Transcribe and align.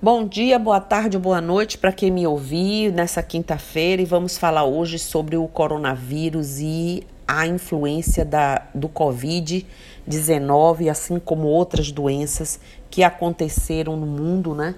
Bom 0.00 0.28
dia, 0.28 0.60
boa 0.60 0.80
tarde, 0.80 1.18
boa 1.18 1.40
noite 1.40 1.76
para 1.76 1.90
quem 1.90 2.08
me 2.08 2.24
ouvir 2.24 2.92
nessa 2.92 3.20
quinta-feira 3.20 4.00
e 4.00 4.04
vamos 4.04 4.38
falar 4.38 4.62
hoje 4.62 4.96
sobre 4.96 5.36
o 5.36 5.48
coronavírus 5.48 6.60
e 6.60 7.04
a 7.26 7.48
influência 7.48 8.24
da, 8.24 8.62
do 8.72 8.88
Covid-19, 8.88 10.88
assim 10.88 11.18
como 11.18 11.48
outras 11.48 11.90
doenças 11.90 12.60
que 12.88 13.02
aconteceram 13.02 13.96
no 13.96 14.06
mundo, 14.06 14.54
né? 14.54 14.76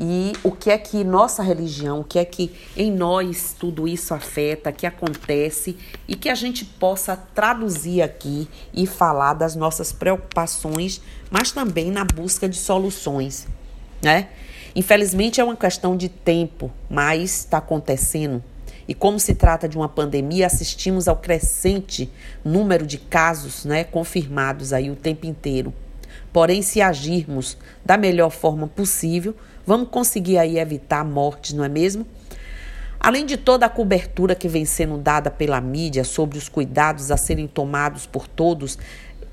E 0.00 0.32
o 0.42 0.50
que 0.50 0.68
é 0.68 0.76
que 0.76 1.04
nossa 1.04 1.44
religião, 1.44 2.00
o 2.00 2.04
que 2.04 2.18
é 2.18 2.24
que 2.24 2.52
em 2.76 2.90
nós 2.90 3.54
tudo 3.56 3.86
isso 3.86 4.14
afeta, 4.14 4.72
que 4.72 4.84
acontece 4.84 5.78
e 6.08 6.16
que 6.16 6.28
a 6.28 6.34
gente 6.34 6.64
possa 6.64 7.16
traduzir 7.16 8.02
aqui 8.02 8.48
e 8.74 8.84
falar 8.84 9.34
das 9.34 9.54
nossas 9.54 9.92
preocupações, 9.92 11.00
mas 11.30 11.52
também 11.52 11.92
na 11.92 12.04
busca 12.04 12.48
de 12.48 12.56
soluções, 12.56 13.46
né? 14.02 14.28
Infelizmente 14.76 15.40
é 15.40 15.44
uma 15.44 15.56
questão 15.56 15.96
de 15.96 16.06
tempo, 16.06 16.70
mas 16.90 17.38
está 17.38 17.56
acontecendo. 17.56 18.44
E 18.86 18.94
como 18.94 19.18
se 19.18 19.34
trata 19.34 19.66
de 19.66 19.74
uma 19.74 19.88
pandemia, 19.88 20.46
assistimos 20.46 21.08
ao 21.08 21.16
crescente 21.16 22.12
número 22.44 22.86
de 22.86 22.98
casos 22.98 23.64
né, 23.64 23.84
confirmados 23.84 24.74
aí 24.74 24.90
o 24.90 24.94
tempo 24.94 25.24
inteiro. 25.24 25.72
Porém, 26.30 26.60
se 26.60 26.82
agirmos 26.82 27.56
da 27.82 27.96
melhor 27.96 28.28
forma 28.28 28.68
possível, 28.68 29.34
vamos 29.64 29.88
conseguir 29.88 30.36
aí 30.36 30.58
evitar 30.58 31.02
mortes, 31.02 31.54
não 31.54 31.64
é 31.64 31.70
mesmo? 31.70 32.06
Além 33.00 33.24
de 33.24 33.38
toda 33.38 33.64
a 33.64 33.70
cobertura 33.70 34.34
que 34.34 34.48
vem 34.48 34.66
sendo 34.66 34.98
dada 34.98 35.30
pela 35.30 35.60
mídia 35.60 36.04
sobre 36.04 36.36
os 36.36 36.50
cuidados 36.50 37.10
a 37.10 37.16
serem 37.16 37.46
tomados 37.46 38.04
por 38.04 38.28
todos, 38.28 38.78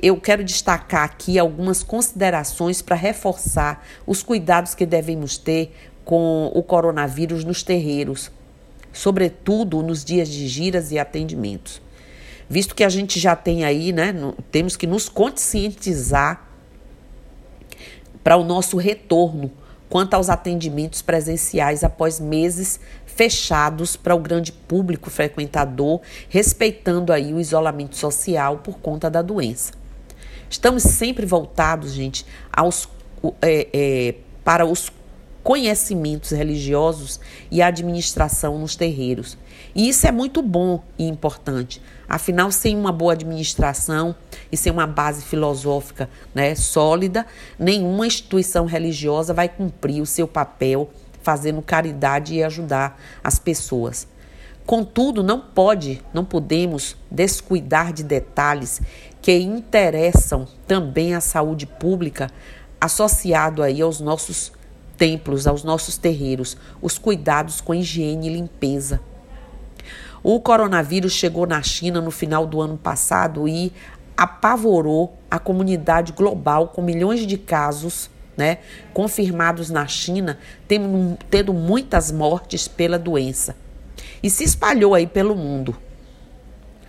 eu 0.04 0.18
quero 0.18 0.44
destacar 0.44 1.06
aqui 1.06 1.40
algumas 1.40 1.82
considerações 1.82 2.82
para 2.82 2.94
reforçar 2.94 3.88
os 4.06 4.22
cuidados 4.22 4.76
que 4.76 4.86
devemos 4.86 5.38
ter 5.38 5.74
com 6.04 6.52
o 6.54 6.62
coronavírus 6.62 7.46
nos 7.46 7.64
terreiros, 7.64 8.30
sobretudo 8.92 9.82
nos 9.82 10.04
dias 10.04 10.28
de 10.28 10.46
giras 10.46 10.92
e 10.92 11.00
atendimentos. 11.00 11.82
Visto 12.50 12.76
que 12.76 12.84
a 12.84 12.90
gente 12.90 13.18
já 13.18 13.34
tem 13.34 13.64
aí, 13.64 13.94
né, 13.94 14.14
temos 14.52 14.76
que 14.76 14.86
nos 14.86 15.08
conscientizar 15.08 16.50
para 18.22 18.36
o 18.36 18.44
nosso 18.44 18.76
retorno 18.76 19.50
quanto 19.90 20.16
aos 20.16 20.30
atendimentos 20.30 21.02
presenciais 21.02 21.82
após 21.82 22.20
meses 22.20 22.78
fechados 23.06 23.96
para 23.96 24.14
o 24.14 24.20
grande 24.20 24.52
público 24.52 25.10
frequentador, 25.10 26.02
respeitando 26.28 27.14
aí 27.14 27.34
o 27.34 27.40
isolamento 27.40 27.96
social 27.96 28.58
por 28.58 28.80
conta 28.80 29.10
da 29.10 29.22
doença. 29.22 29.83
Estamos 30.54 30.84
sempre 30.84 31.26
voltados, 31.26 31.94
gente, 31.94 32.24
aos, 32.56 32.88
é, 33.42 33.68
é, 33.74 34.16
para 34.44 34.64
os 34.64 34.92
conhecimentos 35.42 36.30
religiosos 36.30 37.20
e 37.50 37.60
a 37.60 37.68
administração 37.68 38.60
nos 38.60 38.76
terreiros. 38.76 39.36
E 39.74 39.90
isso 39.90 40.06
é 40.06 40.12
muito 40.12 40.44
bom 40.44 40.84
e 40.96 41.08
importante. 41.08 41.82
Afinal, 42.08 42.52
sem 42.52 42.78
uma 42.78 42.92
boa 42.92 43.14
administração 43.14 44.16
e 44.52 44.56
sem 44.56 44.72
uma 44.72 44.86
base 44.86 45.24
filosófica 45.24 46.08
né, 46.36 46.54
sólida, 46.54 47.26
nenhuma 47.58 48.06
instituição 48.06 48.68
religiosa 48.68 49.34
vai 49.34 49.50
cumprir 49.50 50.04
o 50.04 50.06
seu 50.06 50.28
papel 50.28 50.88
fazendo 51.24 51.64
caridade 51.64 52.36
e 52.36 52.44
ajudar 52.44 53.02
as 53.24 53.40
pessoas. 53.40 54.08
Contudo, 54.66 55.22
não 55.22 55.42
pode, 55.42 56.02
não 56.14 56.24
podemos 56.24 56.96
descuidar 57.12 57.92
de 57.92 58.02
detalhes 58.02 58.82
que 59.22 59.38
interessam 59.38 60.48
também 60.66 61.14
à 61.14 61.20
saúde 61.20 61.66
pública, 61.66 62.32
associado 62.80 63.62
aí 63.62 63.82
aos 63.82 64.00
nossos 64.00 64.54
templos, 64.98 65.48
aos 65.48 65.66
nossos 65.66 65.98
terreiros, 65.98 66.56
os 66.82 66.98
cuidados 66.98 67.60
com 67.60 67.76
higiene 67.76 68.28
e 68.28 68.34
limpeza. 68.34 69.02
O 70.24 70.40
coronavírus 70.40 71.12
chegou 71.12 71.46
na 71.46 71.62
China 71.62 72.00
no 72.00 72.12
final 72.12 72.48
do 72.48 72.62
ano 72.62 72.78
passado 72.78 73.46
e 73.50 73.74
apavorou 74.16 75.18
a 75.30 75.40
comunidade 75.40 76.14
global 76.14 76.70
com 76.70 76.82
milhões 76.82 77.28
de 77.28 77.38
casos 77.38 78.10
né, 78.38 78.60
confirmados 78.94 79.70
na 79.70 79.86
China, 79.88 80.40
tendo, 80.70 81.18
tendo 81.30 81.54
muitas 81.54 82.12
mortes 82.14 82.66
pela 82.66 82.98
doença 82.98 83.63
e 84.24 84.30
se 84.30 84.46
espalhou 84.46 84.96
aí 84.96 85.06
pelo 85.06 85.36
mundo. 85.36 85.76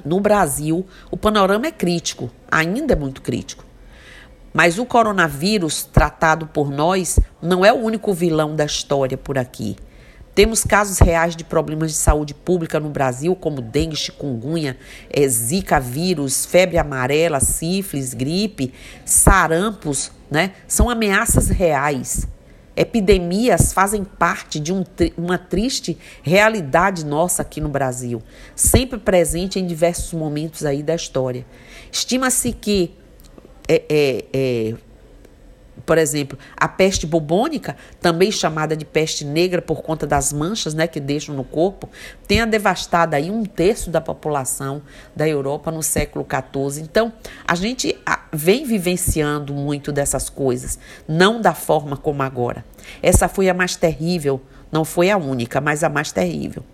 No 0.05 0.21
Brasil, 0.21 0.87
o 1.11 1.17
panorama 1.17 1.67
é 1.67 1.73
crítico, 1.73 2.31
ainda 2.51 2.93
é 2.93 2.97
muito 2.97 3.21
crítico. 3.21 3.65
Mas 4.53 4.79
o 4.79 4.87
coronavírus, 4.87 5.83
tratado 5.83 6.47
por 6.47 6.71
nós, 6.71 7.19
não 7.43 7.65
é 7.65 7.73
o 7.73 7.77
único 7.77 8.15
vilão 8.15 8.55
da 8.55 8.65
história 8.65 9.19
por 9.19 9.37
aqui. 9.37 9.77
Temos 10.35 10.65
casos 10.65 10.99
reais 10.99 11.35
de 11.35 11.45
problemas 11.45 11.93
de 11.93 11.97
saúde 11.97 12.35
pública 12.35 12.79
no 12.79 12.91
Brasil, 12.91 13.35
como 13.35 13.61
dengue, 13.61 13.97
chikungunya, 13.97 14.77
é, 15.09 15.27
zika 15.29 15.81
vírus, 15.81 16.45
febre 16.45 16.77
amarela, 16.77 17.41
sífilis, 17.41 18.15
gripe, 18.15 18.73
sarampos, 19.05 20.11
né? 20.31 20.53
São 20.67 20.91
ameaças 20.91 21.49
reais. 21.49 22.27
Epidemias 22.77 23.73
fazem 23.73 24.05
parte 24.05 24.59
de 24.59 24.73
um, 24.73 24.85
uma 25.17 25.39
triste 25.39 25.97
realidade 26.23 27.05
nossa 27.05 27.43
aqui 27.43 27.61
no 27.61 27.69
Brasil, 27.69 28.23
sempre 28.55 28.99
presente 28.99 29.59
em 29.59 29.67
diversos 29.67 30.13
momentos 30.13 30.65
aí 30.65 30.83
da 30.83 30.95
história. 30.95 31.47
Estima-se 31.93 32.53
que 32.53 32.93
é, 33.69 33.83
é, 33.89 34.25
é, 34.33 34.75
por 35.85 35.99
exemplo, 35.99 36.39
a 36.57 36.69
peste 36.69 37.07
bubônica, 37.07 37.77
também 38.01 38.31
chamada 38.31 38.77
de 38.77 38.85
peste 38.85 39.25
negra 39.25 39.61
por 39.61 39.83
conta 39.83 40.07
das 40.07 40.33
manchas 40.33 40.75
né, 40.75 40.87
que 40.87 41.01
deixam 41.01 41.35
no 41.35 41.45
corpo, 41.45 41.89
tenha 42.27 42.47
devastado 42.47 43.17
aí 43.17 43.31
um 43.31 43.45
terço 43.45 43.91
da 43.91 44.01
população 44.01 44.83
da 45.15 45.29
Europa 45.29 45.71
no 45.71 45.83
século 45.83 46.25
XIV. 46.25 46.83
Então, 46.83 47.13
a 47.47 47.55
gente 47.55 47.99
vem 48.33 48.65
vivenciando 48.65 49.53
muito 49.53 49.93
dessas 49.93 50.31
coisas, 50.31 50.79
não 51.07 51.41
da 51.41 51.55
forma 51.55 51.97
como 51.97 52.23
agora. 52.23 52.65
Essa 53.03 53.29
foi 53.29 53.49
a 53.49 53.55
mais 53.55 53.77
terrível, 53.77 54.41
não 54.71 54.85
foi 54.85 55.11
a 55.11 55.17
única, 55.17 55.61
mas 55.61 55.85
a 55.85 55.89
mais 55.89 56.13
terrível. 56.13 56.65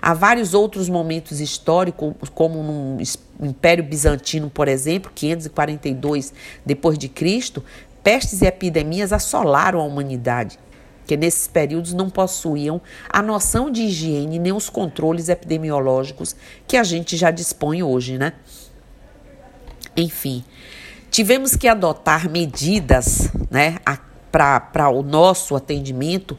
Há 0.00 0.14
vários 0.14 0.54
outros 0.54 0.88
momentos 0.88 1.40
históricos, 1.40 2.14
como 2.34 2.62
no 2.62 2.98
Império 3.46 3.82
Bizantino, 3.84 4.50
por 4.50 4.68
exemplo, 4.68 5.10
542 5.14 6.32
depois 6.64 6.98
de 6.98 7.08
Cristo, 7.08 7.64
pestes 8.02 8.42
e 8.42 8.46
epidemias 8.46 9.12
assolaram 9.12 9.80
a 9.80 9.84
humanidade, 9.84 10.58
que 11.06 11.16
nesses 11.16 11.46
períodos 11.46 11.92
não 11.92 12.08
possuíam 12.08 12.80
a 13.08 13.20
noção 13.22 13.70
de 13.70 13.82
higiene 13.82 14.38
nem 14.38 14.52
os 14.52 14.70
controles 14.70 15.28
epidemiológicos 15.28 16.34
que 16.66 16.76
a 16.76 16.84
gente 16.84 17.16
já 17.16 17.30
dispõe 17.30 17.82
hoje, 17.82 18.18
né? 18.18 18.32
Enfim, 19.96 20.44
tivemos 21.10 21.54
que 21.54 21.68
adotar 21.68 22.30
medidas, 22.30 23.30
né, 23.50 23.76
para 24.30 24.88
o 24.88 25.02
nosso 25.02 25.54
atendimento 25.54 26.38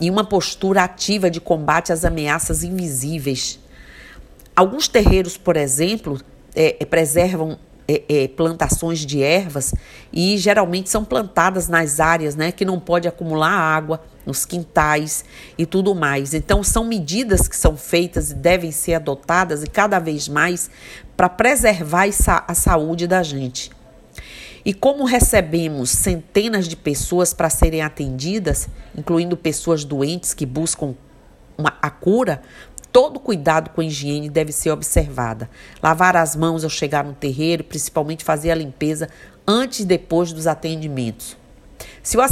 e 0.00 0.10
uma 0.10 0.24
postura 0.24 0.84
ativa 0.84 1.30
de 1.30 1.40
combate 1.40 1.92
às 1.92 2.04
ameaças 2.04 2.62
invisíveis. 2.62 3.58
Alguns 4.54 4.88
terreiros, 4.88 5.36
por 5.36 5.56
exemplo, 5.56 6.18
é, 6.54 6.82
preservam 6.86 7.58
é, 7.88 8.02
é, 8.08 8.28
plantações 8.28 9.00
de 9.00 9.22
ervas 9.22 9.74
e 10.12 10.36
geralmente 10.36 10.90
são 10.90 11.04
plantadas 11.04 11.68
nas 11.68 12.00
áreas 12.00 12.34
né, 12.34 12.50
que 12.50 12.64
não 12.64 12.80
pode 12.80 13.06
acumular 13.06 13.50
água, 13.50 14.02
nos 14.26 14.44
quintais 14.44 15.24
e 15.56 15.64
tudo 15.64 15.94
mais. 15.94 16.34
Então, 16.34 16.62
são 16.62 16.84
medidas 16.84 17.46
que 17.46 17.56
são 17.56 17.76
feitas 17.76 18.32
e 18.32 18.34
devem 18.34 18.72
ser 18.72 18.94
adotadas 18.94 19.62
e 19.62 19.68
cada 19.68 20.00
vez 20.00 20.28
mais 20.28 20.68
para 21.16 21.28
preservar 21.28 22.06
a 22.48 22.54
saúde 22.54 23.06
da 23.06 23.22
gente. 23.22 23.70
E 24.64 24.74
como 24.74 25.04
recebemos 25.04 25.90
centenas 25.90 26.66
de 26.66 26.74
pessoas 26.74 27.32
para 27.32 27.48
serem 27.48 27.82
atendidas, 27.82 28.68
incluindo 28.96 29.36
pessoas 29.36 29.84
doentes 29.84 30.34
que 30.34 30.44
buscam 30.44 30.96
uma, 31.56 31.74
a 31.80 31.88
cura, 31.88 32.42
todo 32.96 33.20
cuidado 33.20 33.68
com 33.68 33.82
a 33.82 33.84
higiene 33.84 34.30
deve 34.30 34.52
ser 34.52 34.70
observada. 34.70 35.50
Lavar 35.82 36.16
as 36.16 36.34
mãos 36.34 36.64
ao 36.64 36.70
chegar 36.70 37.04
no 37.04 37.12
terreiro, 37.12 37.62
principalmente 37.62 38.24
fazer 38.24 38.50
a 38.50 38.54
limpeza 38.54 39.10
antes 39.46 39.80
e 39.80 39.84
depois 39.84 40.32
dos 40.32 40.46
atendimentos. 40.46 41.36
Se 42.02 42.16
o 42.16 42.22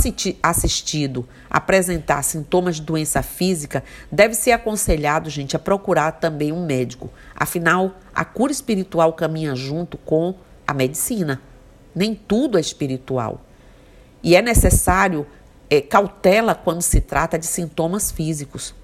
assistido 0.43 1.28
apresentar 1.50 2.22
sintomas 2.22 2.76
de 2.76 2.81
doença 2.81 3.22
física, 3.22 3.84
deve 4.11 4.32
ser 4.32 4.52
aconselhado, 4.52 5.28
gente, 5.28 5.55
a 5.55 5.58
procurar 5.58 6.12
também 6.12 6.50
um 6.50 6.64
médico. 6.64 7.11
Afinal, 7.37 7.96
a 8.14 8.25
cura 8.25 8.50
espiritual 8.50 9.12
caminha 9.12 9.55
junto 9.55 9.99
com 9.99 10.34
a 10.66 10.72
medicina. 10.72 11.43
Nem 11.94 12.14
tudo 12.14 12.56
é 12.56 12.61
espiritual. 12.62 13.43
E 14.22 14.34
é 14.34 14.40
necessário 14.40 15.26
é, 15.69 15.82
cautela 15.82 16.55
quando 16.55 16.81
se 16.81 17.02
trata 17.02 17.38
de 17.38 17.44
sintomas 17.44 18.11
físicos. 18.11 18.75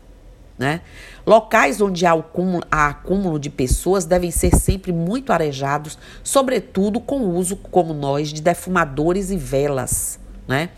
Né? 0.61 0.83
Locais 1.27 1.81
onde 1.81 2.05
há, 2.05 2.15
cúmulo, 2.23 2.63
há 2.71 2.89
acúmulo 2.89 3.39
de 3.39 3.49
pessoas 3.49 4.05
devem 4.05 4.31
ser 4.31 4.55
sempre 4.55 4.93
muito 4.93 5.33
arejados, 5.33 5.97
sobretudo 6.23 7.01
com 7.01 7.21
o 7.21 7.35
uso, 7.35 7.57
como 7.57 7.95
nós, 7.95 8.29
de 8.29 8.43
defumadores 8.43 9.31
e 9.31 9.39
velas. 9.39 10.21
Né? 10.47 10.69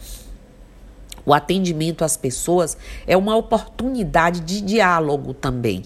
O 1.27 1.35
atendimento 1.35 2.05
às 2.05 2.17
pessoas 2.17 2.77
é 3.09 3.17
uma 3.17 3.35
oportunidade 3.35 4.39
de 4.39 4.61
diálogo 4.61 5.35
também. 5.35 5.83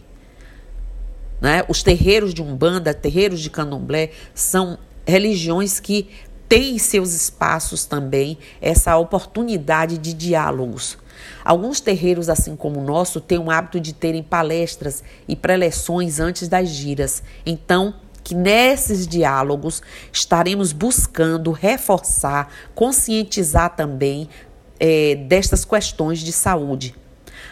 Né? 1.41 1.65
Os 1.67 1.83
terreiros 1.83 2.35
de 2.35 2.43
Umbanda, 2.43 2.93
terreiros 2.93 3.41
de 3.41 3.49
Candomblé, 3.49 4.11
são 4.35 4.79
religiões 5.07 5.81
que 5.81 6.11
têm 6.47 6.79
seus 6.79 7.15
espaços 7.15 7.87
também 7.87 8.37
essa 8.61 8.95
oportunidade 8.99 9.97
de 9.97 10.13
diálogos. 10.13 10.99
Alguns 11.45 11.81
terreiros, 11.81 12.29
assim 12.29 12.57
como 12.57 12.81
o 12.81 12.85
nosso, 12.85 13.21
têm 13.21 13.39
o 13.39 13.51
hábito 13.51 13.81
de 13.81 13.93
terem 13.93 14.23
palestras 14.23 15.03
e 15.27 15.37
preleções 15.37 16.21
antes 16.21 16.49
das 16.49 16.69
giras. 16.69 17.23
Então, 17.45 17.95
que 18.23 18.35
nesses 18.35 19.07
diálogos 19.07 19.81
estaremos 20.13 20.73
buscando 20.73 21.53
reforçar, 21.53 22.53
conscientizar 22.75 23.77
também 23.77 24.29
é, 24.81 25.15
destas 25.15 25.65
questões 25.65 26.19
de 26.19 26.33
saúde. 26.33 26.95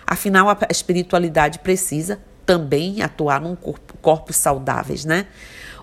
Afinal, 0.07 0.49
a 0.49 0.59
espiritualidade 0.71 1.61
precisa 1.61 2.19
também 2.45 3.03
atuar 3.03 3.41
num 3.41 3.55
corpo, 3.55 3.95
corpos 4.03 4.37
saudáveis, 4.37 5.05
né? 5.05 5.27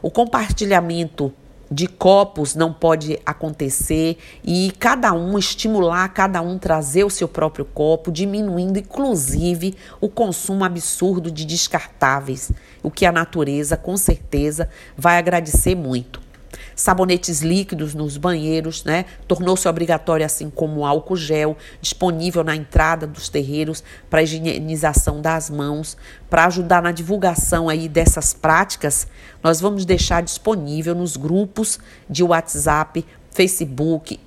O 0.01 0.11
compartilhamento 0.11 1.33
de 1.71 1.87
copos 1.87 2.53
não 2.53 2.73
pode 2.73 3.17
acontecer 3.25 4.17
e 4.43 4.73
cada 4.77 5.13
um 5.13 5.37
estimular, 5.37 6.09
cada 6.09 6.41
um 6.41 6.57
trazer 6.57 7.05
o 7.05 7.09
seu 7.09 7.29
próprio 7.29 7.63
copo, 7.63 8.11
diminuindo 8.11 8.77
inclusive 8.77 9.75
o 10.01 10.09
consumo 10.09 10.65
absurdo 10.65 11.31
de 11.31 11.45
descartáveis, 11.45 12.51
o 12.83 12.91
que 12.91 13.05
a 13.05 13.11
natureza 13.11 13.77
com 13.77 13.95
certeza 13.95 14.69
vai 14.97 15.17
agradecer 15.17 15.75
muito 15.75 16.30
sabonetes 16.75 17.41
líquidos 17.41 17.93
nos 17.93 18.17
banheiros, 18.17 18.83
né? 18.83 19.05
Tornou-se 19.27 19.67
obrigatório, 19.67 20.25
assim 20.25 20.49
como 20.49 20.85
álcool 20.85 21.15
gel, 21.15 21.57
disponível 21.81 22.43
na 22.43 22.55
entrada 22.55 23.05
dos 23.05 23.29
terreiros 23.29 23.83
para 24.09 24.23
higienização 24.23 25.21
das 25.21 25.49
mãos. 25.49 25.97
Para 26.29 26.45
ajudar 26.45 26.81
na 26.81 26.91
divulgação 26.91 27.69
aí 27.69 27.87
dessas 27.87 28.33
práticas, 28.33 29.07
nós 29.43 29.59
vamos 29.59 29.85
deixar 29.85 30.21
disponível 30.21 30.95
nos 30.95 31.17
grupos 31.17 31.79
de 32.09 32.23
WhatsApp 32.23 33.05
Facebook, 33.31 34.19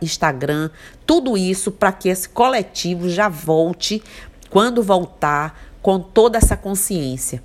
Instagram, 0.00 0.70
tudo 1.04 1.36
isso 1.36 1.72
para 1.72 1.92
que 1.92 2.08
esse 2.08 2.28
coletivo 2.28 3.08
já 3.08 3.28
volte, 3.28 4.02
quando 4.48 4.82
voltar, 4.82 5.60
com 5.82 6.00
toda 6.00 6.38
essa 6.38 6.56
consciência. 6.56 7.42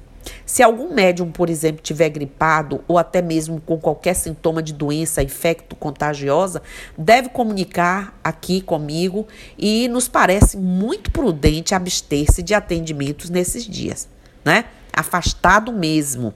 Se 0.51 0.61
algum 0.61 0.93
médium, 0.93 1.31
por 1.31 1.49
exemplo, 1.49 1.81
tiver 1.81 2.09
gripado 2.09 2.83
ou 2.85 2.97
até 2.97 3.21
mesmo 3.21 3.61
com 3.61 3.79
qualquer 3.79 4.13
sintoma 4.13 4.61
de 4.61 4.73
doença 4.73 5.23
infecto-contagiosa, 5.23 6.61
deve 6.97 7.29
comunicar 7.29 8.19
aqui 8.21 8.59
comigo 8.59 9.25
e 9.57 9.87
nos 9.87 10.09
parece 10.09 10.57
muito 10.57 11.09
prudente 11.09 11.73
abster-se 11.73 12.43
de 12.43 12.53
atendimentos 12.53 13.29
nesses 13.29 13.63
dias, 13.63 14.09
né? 14.43 14.65
Afastado 14.91 15.71
mesmo. 15.71 16.33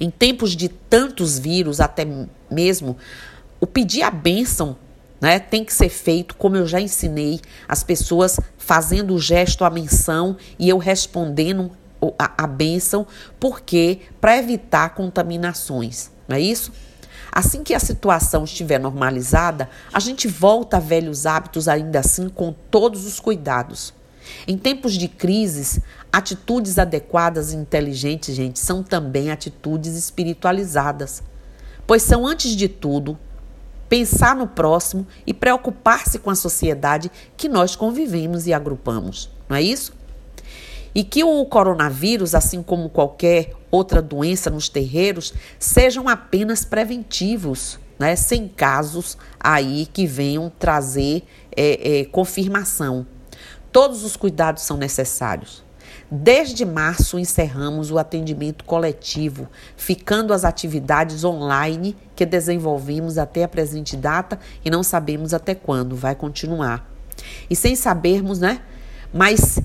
Em 0.00 0.08
tempos 0.08 0.56
de 0.56 0.70
tantos 0.70 1.38
vírus, 1.38 1.82
até 1.82 2.06
mesmo 2.50 2.96
o 3.60 3.66
pedir 3.66 4.02
a 4.02 4.10
bênção 4.10 4.78
né, 5.20 5.38
tem 5.38 5.62
que 5.62 5.74
ser 5.74 5.88
feito, 5.88 6.36
como 6.36 6.56
eu 6.56 6.66
já 6.66 6.80
ensinei, 6.80 7.40
as 7.68 7.82
pessoas 7.82 8.38
fazendo 8.56 9.14
o 9.14 9.18
gesto, 9.18 9.64
a 9.64 9.70
menção 9.70 10.36
e 10.58 10.68
eu 10.68 10.78
respondendo 10.78 11.70
a, 12.18 12.44
a 12.44 12.46
bênção, 12.46 13.06
porque 13.38 14.00
para 14.20 14.36
evitar 14.36 14.94
contaminações, 14.94 16.10
não 16.26 16.36
é 16.36 16.40
isso? 16.40 16.72
Assim 17.30 17.62
que 17.62 17.74
a 17.74 17.80
situação 17.80 18.44
estiver 18.44 18.80
normalizada, 18.80 19.68
a 19.92 20.00
gente 20.00 20.26
volta 20.26 20.78
a 20.78 20.80
velhos 20.80 21.26
hábitos 21.26 21.68
ainda 21.68 22.00
assim 22.00 22.28
com 22.28 22.54
todos 22.70 23.06
os 23.06 23.20
cuidados. 23.20 23.92
Em 24.46 24.56
tempos 24.56 24.94
de 24.94 25.08
crises, 25.08 25.80
atitudes 26.12 26.78
adequadas 26.78 27.52
e 27.52 27.56
inteligentes, 27.56 28.34
gente, 28.34 28.58
são 28.58 28.82
também 28.82 29.30
atitudes 29.30 29.96
espiritualizadas. 29.96 31.22
Pois 31.86 32.02
são, 32.02 32.26
antes 32.26 32.54
de 32.54 32.68
tudo, 32.68 33.18
pensar 33.88 34.36
no 34.36 34.46
próximo 34.46 35.06
e 35.26 35.32
preocupar-se 35.32 36.18
com 36.18 36.30
a 36.30 36.34
sociedade 36.34 37.10
que 37.36 37.48
nós 37.48 37.74
convivemos 37.74 38.46
e 38.46 38.52
agrupamos. 38.52 39.30
Não 39.48 39.56
é 39.56 39.62
isso? 39.62 39.97
E 40.94 41.04
que 41.04 41.22
o 41.22 41.44
coronavírus, 41.46 42.34
assim 42.34 42.62
como 42.62 42.88
qualquer 42.88 43.52
outra 43.70 44.00
doença 44.00 44.50
nos 44.50 44.68
terreiros, 44.68 45.34
sejam 45.58 46.08
apenas 46.08 46.64
preventivos, 46.64 47.78
né? 47.98 48.16
sem 48.16 48.48
casos 48.48 49.16
aí 49.38 49.86
que 49.92 50.06
venham 50.06 50.50
trazer 50.58 51.24
é, 51.56 52.00
é, 52.00 52.04
confirmação. 52.06 53.06
Todos 53.70 54.04
os 54.04 54.16
cuidados 54.16 54.62
são 54.62 54.76
necessários. 54.76 55.62
Desde 56.10 56.64
março 56.64 57.18
encerramos 57.18 57.90
o 57.90 57.98
atendimento 57.98 58.64
coletivo, 58.64 59.46
ficando 59.76 60.32
as 60.32 60.42
atividades 60.42 61.22
online 61.22 61.94
que 62.16 62.24
desenvolvemos 62.24 63.18
até 63.18 63.44
a 63.44 63.48
presente 63.48 63.94
data 63.94 64.38
e 64.64 64.70
não 64.70 64.82
sabemos 64.82 65.34
até 65.34 65.54
quando 65.54 65.94
vai 65.94 66.14
continuar. 66.14 66.90
E 67.50 67.54
sem 67.54 67.76
sabermos, 67.76 68.38
né? 68.38 68.62
Mas 69.12 69.60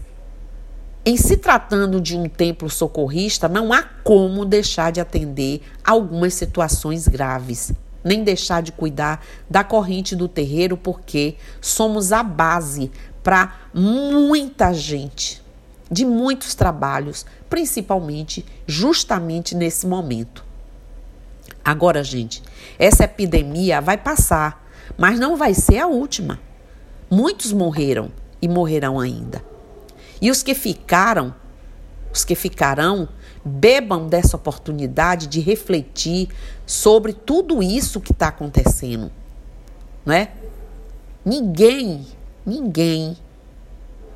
em 1.06 1.18
se 1.18 1.36
tratando 1.36 2.00
de 2.00 2.16
um 2.16 2.30
templo 2.30 2.70
socorrista, 2.70 3.50
não 3.50 3.74
há 3.74 3.84
como 3.84 4.46
deixar 4.46 4.92
de 4.92 5.02
atender 5.02 5.62
algumas 5.84 6.34
situações 6.34 7.08
graves, 7.08 7.74
nem 8.04 8.24
deixar 8.24 8.62
de 8.62 8.72
cuidar 8.72 9.24
da 9.50 9.64
corrente 9.64 10.16
do 10.16 10.30
terreiro, 10.30 10.78
porque 10.78 11.36
somos 11.60 12.14
a 12.14 12.24
base 12.24 12.90
para 13.22 13.54
muita 13.74 14.74
gente, 14.74 15.42
de 15.92 16.06
muitos 16.06 16.56
trabalhos, 16.56 17.26
principalmente 17.50 18.46
justamente 18.66 19.56
nesse 19.56 19.86
momento. 19.86 20.46
Agora, 21.66 22.02
gente, 22.02 22.42
essa 22.80 23.04
epidemia 23.04 23.82
vai 23.82 23.98
passar, 23.98 24.66
mas 24.98 25.20
não 25.20 25.36
vai 25.36 25.54
ser 25.54 25.80
a 25.80 25.88
última. 25.88 26.40
Muitos 27.10 27.52
morreram 27.52 28.10
e 28.42 28.48
morrerão 28.48 29.00
ainda. 29.00 29.53
E 30.24 30.32
os 30.32 30.42
que 30.42 30.56
ficaram, 30.56 31.36
os 32.14 32.24
que 32.24 32.34
ficarão, 32.34 33.10
bebam 33.44 34.08
dessa 34.08 34.38
oportunidade 34.38 35.28
de 35.28 35.42
refletir 35.42 36.30
sobre 36.66 37.12
tudo 37.12 37.62
isso 37.62 38.00
que 38.00 38.14
está 38.14 38.30
acontecendo, 38.30 39.12
né? 40.06 40.30
Ninguém, 41.26 42.08
ninguém 42.46 43.18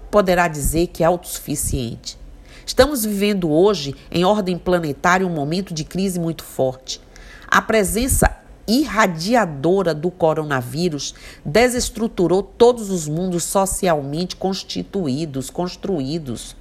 poderá 0.09 0.47
dizer 0.47 0.87
que 0.87 1.04
é 1.04 1.06
autossuficiente. 1.06 2.18
Estamos 2.66 3.04
vivendo 3.04 3.52
hoje, 3.52 3.94
em 4.09 4.23
ordem 4.23 4.57
planetária, 4.57 5.28
um 5.28 5.33
momento 5.33 5.73
de 5.73 5.83
crise 5.83 6.21
muito 6.21 6.45
forte. 6.45 7.02
A 7.49 7.61
presença 7.61 8.33
irradiadora 8.68 9.94
do 9.94 10.12
coronavírus 10.12 11.16
desestruturou 11.45 12.44
todos 12.44 12.90
os 12.90 13.07
mundos 13.07 13.44
socialmente 13.45 14.36
constituídos, 14.36 15.50
construídos. 15.50 16.56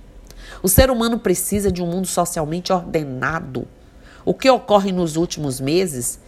O 0.62 0.68
ser 0.68 0.90
humano 0.90 1.18
precisa 1.18 1.72
de 1.72 1.82
um 1.82 1.86
mundo 1.86 2.06
socialmente 2.06 2.72
ordenado. 2.72 3.66
O 4.24 4.32
que 4.32 4.48
ocorre 4.48 4.92
nos 4.92 5.16
últimos 5.16 5.60
meses, 5.60 6.20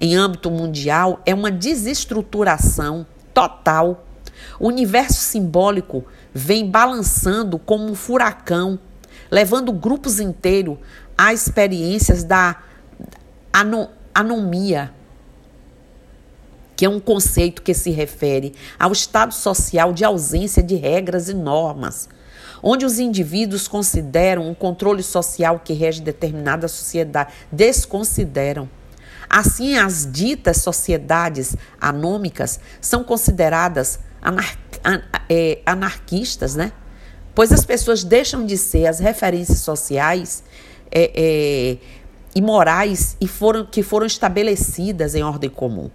em 0.00 0.14
âmbito 0.16 0.50
mundial, 0.50 1.20
é 1.26 1.34
uma 1.34 1.50
desestruturação 1.50 3.06
total. 3.34 4.06
O 4.58 4.68
universo 4.68 5.20
simbólico 5.20 6.04
vem 6.32 6.70
balançando 6.70 7.58
como 7.58 7.84
um 7.84 7.94
furacão, 7.94 8.78
levando 9.30 9.72
grupos 9.72 10.20
inteiros 10.20 10.78
a 11.16 11.32
experiências 11.32 12.24
da 12.24 12.62
anomia, 14.14 14.92
que 16.76 16.84
é 16.84 16.88
um 16.88 17.00
conceito 17.00 17.62
que 17.62 17.72
se 17.72 17.90
refere 17.90 18.54
ao 18.78 18.92
estado 18.92 19.32
social 19.32 19.92
de 19.92 20.04
ausência 20.04 20.62
de 20.62 20.76
regras 20.76 21.30
e 21.30 21.34
normas, 21.34 22.08
onde 22.62 22.84
os 22.84 22.98
indivíduos 22.98 23.66
consideram 23.66 24.48
um 24.48 24.54
controle 24.54 25.02
social 25.02 25.60
que 25.64 25.72
rege 25.72 26.02
determinada 26.02 26.68
sociedade, 26.68 27.32
desconsideram. 27.50 28.68
Assim, 29.28 29.76
as 29.76 30.08
ditas 30.10 30.58
sociedades 30.58 31.56
anômicas 31.80 32.60
são 32.80 33.02
consideradas 33.02 33.98
anar 34.22 34.56
é, 35.28 35.60
anarquistas, 35.66 36.54
né? 36.54 36.72
Pois 37.34 37.52
as 37.52 37.64
pessoas 37.64 38.04
deixam 38.04 38.46
de 38.46 38.56
ser 38.56 38.86
as 38.86 38.98
referências 38.98 39.58
sociais 39.58 40.44
é, 40.90 41.10
é, 41.14 41.78
e 42.34 42.40
morais 42.40 43.16
e 43.20 43.26
foram, 43.26 43.66
que 43.66 43.82
foram 43.82 44.06
estabelecidas 44.06 45.14
em 45.14 45.22
ordem 45.22 45.50
comum. 45.50 45.90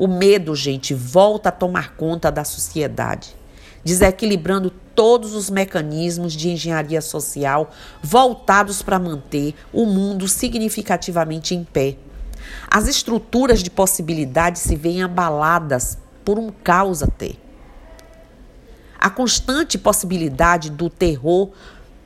O 0.00 0.08
medo, 0.08 0.56
gente, 0.56 0.94
volta 0.94 1.50
a 1.50 1.52
tomar 1.52 1.94
conta 1.94 2.32
da 2.32 2.42
sociedade, 2.42 3.36
desequilibrando 3.84 4.70
todos 4.94 5.34
os 5.34 5.50
mecanismos 5.50 6.32
de 6.32 6.48
engenharia 6.48 7.02
social 7.02 7.68
voltados 8.02 8.80
para 8.80 8.98
manter 8.98 9.54
o 9.70 9.84
mundo 9.84 10.26
significativamente 10.26 11.54
em 11.54 11.62
pé. 11.62 11.98
As 12.70 12.88
estruturas 12.88 13.62
de 13.62 13.70
possibilidade 13.70 14.58
se 14.58 14.74
veem 14.74 15.02
abaladas 15.02 15.98
por 16.24 16.38
um 16.38 16.48
caos 16.48 17.02
até. 17.02 17.32
A 18.98 19.10
constante 19.10 19.76
possibilidade 19.76 20.70
do 20.70 20.88
terror 20.88 21.50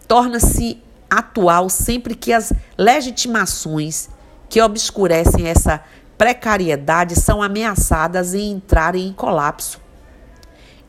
torna-se 0.08 0.82
atual 1.08 1.70
sempre 1.70 2.16
que 2.16 2.32
as 2.32 2.52
legitimações 2.76 4.08
que 4.48 4.60
obscurecem 4.60 5.46
essa 5.46 5.80
precariedade 6.24 7.16
são 7.20 7.42
ameaçadas 7.42 8.32
em 8.32 8.52
entrarem 8.52 9.08
em 9.08 9.12
colapso. 9.12 9.78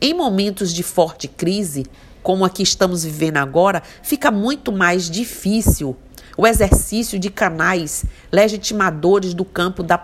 Em 0.00 0.14
momentos 0.14 0.72
de 0.72 0.82
forte 0.82 1.28
crise, 1.28 1.84
como 2.22 2.42
a 2.42 2.48
que 2.48 2.62
estamos 2.62 3.04
vivendo 3.04 3.36
agora, 3.36 3.82
fica 4.02 4.30
muito 4.30 4.72
mais 4.72 5.10
difícil 5.10 5.94
o 6.38 6.46
exercício 6.46 7.18
de 7.18 7.28
canais 7.28 8.06
legitimadores 8.32 9.34
do 9.34 9.44
campo 9.44 9.82
da 9.82 10.02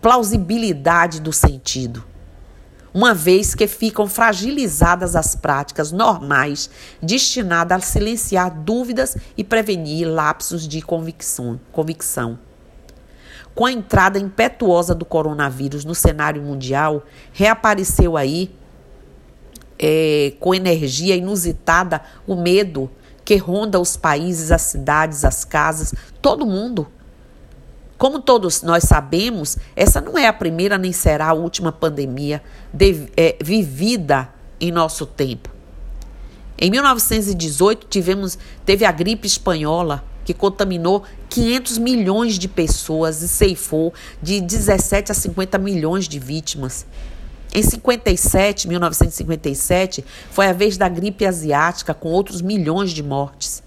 plausibilidade 0.00 1.20
do 1.20 1.32
sentido. 1.32 2.04
Uma 2.94 3.14
vez 3.14 3.52
que 3.52 3.66
ficam 3.66 4.06
fragilizadas 4.06 5.16
as 5.16 5.34
práticas 5.34 5.90
normais 5.90 6.70
destinadas 7.02 7.82
a 7.82 7.84
silenciar 7.84 8.48
dúvidas 8.48 9.16
e 9.36 9.42
prevenir 9.42 10.06
lapsos 10.06 10.68
de 10.68 10.80
convicção. 10.80 11.58
convicção. 11.72 12.38
Com 13.54 13.66
a 13.66 13.72
entrada 13.72 14.18
impetuosa 14.18 14.94
do 14.94 15.04
coronavírus 15.04 15.84
no 15.84 15.94
cenário 15.94 16.42
mundial, 16.42 17.04
reapareceu 17.32 18.16
aí 18.16 18.50
é, 19.78 20.32
com 20.40 20.54
energia 20.54 21.16
inusitada 21.16 22.02
o 22.26 22.34
medo 22.34 22.90
que 23.24 23.36
ronda 23.36 23.80
os 23.80 23.96
países, 23.96 24.50
as 24.50 24.62
cidades, 24.62 25.24
as 25.24 25.44
casas, 25.44 25.94
todo 26.20 26.44
mundo. 26.44 26.86
Como 27.96 28.20
todos 28.20 28.62
nós 28.62 28.84
sabemos, 28.84 29.56
essa 29.74 30.00
não 30.00 30.18
é 30.18 30.26
a 30.26 30.32
primeira 30.32 30.76
nem 30.76 30.92
será 30.92 31.28
a 31.28 31.32
última 31.32 31.72
pandemia 31.72 32.42
de, 32.72 33.08
é, 33.16 33.36
vivida 33.42 34.28
em 34.60 34.70
nosso 34.70 35.06
tempo. 35.06 35.48
Em 36.58 36.70
1918 36.70 37.86
tivemos, 37.86 38.38
teve 38.64 38.84
a 38.84 38.92
gripe 38.92 39.26
espanhola, 39.26 40.04
que 40.24 40.34
contaminou 40.34 41.04
500 41.28 41.78
milhões 41.78 42.38
de 42.38 42.48
pessoas 42.48 43.22
e 43.22 43.28
ceifou 43.28 43.92
de 44.22 44.40
17 44.40 45.12
a 45.12 45.14
50 45.14 45.58
milhões 45.58 46.08
de 46.08 46.18
vítimas. 46.18 46.86
Em 47.52 47.62
57, 47.62 48.66
1957, 48.66 50.04
foi 50.30 50.46
a 50.46 50.52
vez 50.52 50.76
da 50.76 50.88
gripe 50.88 51.24
asiática, 51.24 51.94
com 51.94 52.08
outros 52.08 52.42
milhões 52.42 52.90
de 52.90 53.02
mortes. 53.02 53.62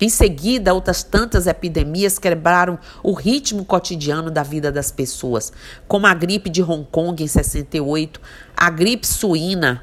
Em 0.00 0.08
seguida, 0.08 0.74
outras 0.74 1.02
tantas 1.02 1.46
epidemias 1.46 2.18
quebraram 2.18 2.78
o 3.02 3.12
ritmo 3.12 3.64
cotidiano 3.64 4.30
da 4.30 4.42
vida 4.42 4.72
das 4.72 4.90
pessoas, 4.90 5.52
como 5.86 6.06
a 6.06 6.12
gripe 6.12 6.50
de 6.50 6.62
Hong 6.62 6.86
Kong 6.90 7.22
em 7.22 7.26
68, 7.28 8.20
a 8.56 8.68
gripe 8.70 9.06
suína, 9.06 9.82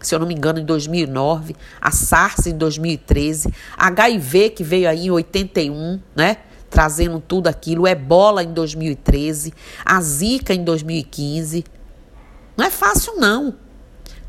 se 0.00 0.14
eu 0.14 0.18
não 0.18 0.26
me 0.26 0.34
engano, 0.34 0.58
em 0.58 0.64
2009, 0.64 1.56
a 1.80 1.90
SARS 1.90 2.46
em 2.46 2.56
2013, 2.56 3.52
HIV 3.76 4.50
que 4.50 4.64
veio 4.64 4.88
aí 4.88 5.06
em 5.06 5.10
81, 5.10 6.00
né? 6.14 6.38
Trazendo 6.70 7.18
tudo 7.20 7.48
aquilo, 7.48 7.88
Ebola 7.88 8.42
em 8.42 8.52
2013, 8.52 9.54
a 9.84 10.00
Zika 10.00 10.52
em 10.52 10.62
2015, 10.62 11.64
não 12.58 12.64
é 12.64 12.70
fácil, 12.70 13.14
não. 13.16 13.54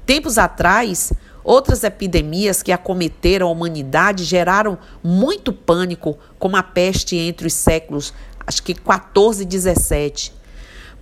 Tempos 0.06 0.38
atrás, 0.38 1.12
outras 1.44 1.84
epidemias 1.84 2.62
que 2.62 2.72
acometeram 2.72 3.48
a 3.48 3.52
humanidade 3.52 4.24
geraram 4.24 4.78
muito 5.04 5.52
pânico, 5.52 6.18
como 6.38 6.56
a 6.56 6.62
peste 6.62 7.16
entre 7.16 7.48
os 7.48 7.54
séculos, 7.54 8.14
acho 8.46 8.62
que 8.62 8.74
14 8.74 9.44
e 9.44 9.46
17. 9.46 10.32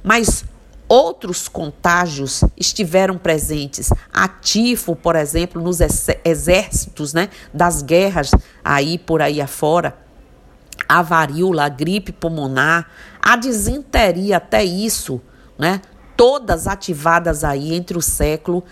Mas 0.02 0.46
outros 0.88 1.48
contágios 1.48 2.44
estiveram 2.56 3.18
presentes. 3.18 3.90
A 4.14 4.28
tifo, 4.28 4.96
por 4.96 5.16
exemplo, 5.16 5.62
nos 5.62 5.80
exércitos 6.24 7.14
né, 7.14 7.30
das 7.54 7.82
guerras 7.82 8.32
aí 8.64 8.98
por 8.98 9.22
aí 9.22 9.42
afora. 9.42 9.98
A 10.88 11.02
varíola, 11.02 11.66
a 11.66 11.70
gripe 11.70 12.12
pulmonar, 12.12 12.90
a 13.22 13.36
disenteria, 13.36 14.38
até 14.38 14.64
isso, 14.64 15.22
né? 15.58 15.82
todas 16.18 16.68
ativadas 16.68 17.44
aí 17.44 17.76
entre 17.76 17.96
o 17.96 18.02
século 18.02 18.64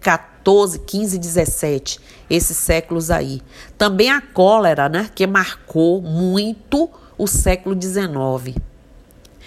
14, 0.00 0.78
15 0.78 1.16
e 1.16 1.18
17, 1.18 2.00
esses 2.30 2.56
séculos 2.56 3.10
aí. 3.10 3.42
Também 3.76 4.10
a 4.10 4.20
cólera, 4.20 4.88
né, 4.88 5.10
que 5.12 5.26
marcou 5.26 6.00
muito 6.00 6.88
o 7.18 7.26
século 7.26 7.74
19. 7.74 8.69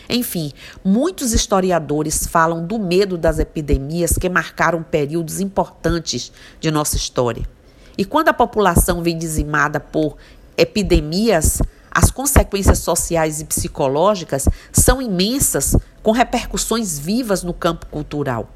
Enfim, 0.10 0.52
muitos 0.84 1.34
historiadores 1.34 2.28
falam 2.28 2.66
do 2.66 2.78
medo 2.78 3.18
das 3.18 3.40
epidemias 3.40 4.14
que 4.14 4.30
marcaram 4.30 4.84
períodos 4.84 5.40
importantes 5.40 6.32
de 6.60 6.70
nossa 6.70 6.96
história. 6.96 7.48
E 7.98 8.04
quando 8.04 8.30
a 8.30 8.34
população 8.34 9.02
vem 9.02 9.18
dizimada 9.18 9.80
por 9.80 10.18
epidemias, 10.58 11.62
as 11.92 12.10
consequências 12.10 12.80
sociais 12.80 13.40
e 13.40 13.46
psicológicas 13.46 14.48
são 14.72 15.02
imensas, 15.02 15.76
com 16.02 16.12
repercussões 16.12 16.98
vivas 16.98 17.44
no 17.44 17.54
campo 17.54 17.86
cultural, 17.86 18.50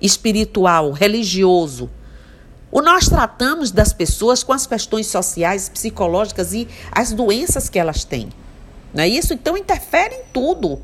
espiritual, 0.00 0.90
religioso. 0.92 1.90
O 2.70 2.82
nós 2.82 3.08
tratamos 3.08 3.70
das 3.70 3.92
pessoas 3.92 4.42
com 4.42 4.52
as 4.52 4.66
questões 4.66 5.06
sociais, 5.06 5.68
psicológicas 5.68 6.52
e 6.52 6.66
as 6.90 7.12
doenças 7.12 7.68
que 7.68 7.78
elas 7.78 8.02
têm. 8.02 8.30
Não 8.92 9.02
é 9.02 9.08
isso? 9.08 9.34
Então 9.34 9.56
interfere 9.56 10.14
em 10.14 10.22
tudo. 10.32 10.80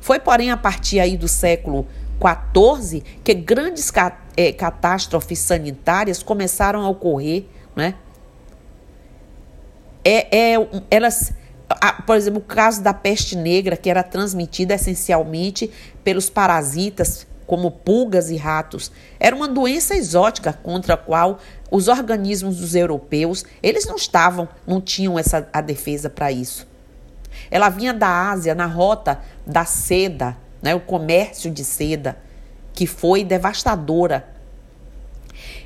Foi, 0.00 0.18
porém, 0.18 0.50
a 0.50 0.56
partir 0.56 1.00
aí 1.00 1.16
do 1.16 1.28
século 1.28 1.86
XIV 2.20 3.02
que 3.22 3.34
grandes 3.34 3.92
é, 4.36 4.52
catástrofes 4.52 5.38
sanitárias 5.38 6.22
começaram 6.22 6.80
a 6.82 6.88
ocorrer, 6.88 7.44
né? 7.74 7.94
é, 10.06 10.52
é, 10.52 10.68
elas, 10.88 11.32
por 12.06 12.14
exemplo, 12.14 12.38
o 12.38 12.44
caso 12.44 12.80
da 12.80 12.94
peste 12.94 13.36
negra, 13.36 13.76
que 13.76 13.90
era 13.90 14.04
transmitida 14.04 14.74
essencialmente 14.74 15.68
pelos 16.04 16.30
parasitas, 16.30 17.26
como 17.44 17.72
pulgas 17.72 18.30
e 18.30 18.36
ratos, 18.36 18.92
era 19.18 19.34
uma 19.34 19.48
doença 19.48 19.96
exótica 19.96 20.52
contra 20.52 20.94
a 20.94 20.96
qual 20.96 21.40
os 21.72 21.88
organismos 21.88 22.58
dos 22.58 22.76
europeus, 22.76 23.44
eles 23.60 23.84
não 23.84 23.96
estavam, 23.96 24.48
não 24.64 24.80
tinham 24.80 25.18
essa 25.18 25.48
a 25.52 25.60
defesa 25.60 26.08
para 26.08 26.30
isso. 26.30 26.68
Ela 27.50 27.68
vinha 27.68 27.92
da 27.92 28.30
Ásia 28.30 28.54
na 28.54 28.66
rota 28.66 29.20
da 29.46 29.64
seda, 29.64 30.36
né, 30.62 30.74
o 30.74 30.80
comércio 30.80 31.50
de 31.50 31.64
seda, 31.64 32.16
que 32.72 32.86
foi 32.86 33.24
devastadora. 33.24 34.26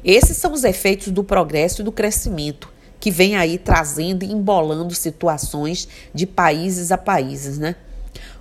Esses 0.05 0.37
são 0.37 0.53
os 0.53 0.65
efeitos 0.65 1.09
do 1.09 1.25
progresso 1.25 1.83
e 1.83 1.85
do 1.85 1.93
crescimento 1.93 2.71
que 3.01 3.11
vem 3.11 3.35
aí 3.35 3.57
trazendo 3.57 4.23
e 4.23 4.31
embolando 4.31 4.95
situações 4.95 5.89
de 6.15 6.27
países 6.27 6.93
a 6.93 6.99
países, 6.99 7.59
né? 7.59 7.75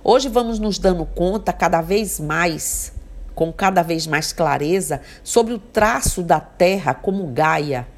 Hoje 0.04 0.28
vamos 0.28 0.58
nos 0.58 0.78
dando 0.78 1.06
conta 1.06 1.52
cada 1.52 1.80
vez 1.80 2.20
mais, 2.20 2.92
com 3.34 3.50
cada 3.50 3.82
vez 3.82 4.06
mais 4.06 4.32
clareza, 4.32 5.00
sobre 5.24 5.54
o 5.54 5.58
traço 5.58 6.22
da 6.22 6.38
Terra 6.38 6.92
como 6.92 7.26
Gaia. 7.28 7.88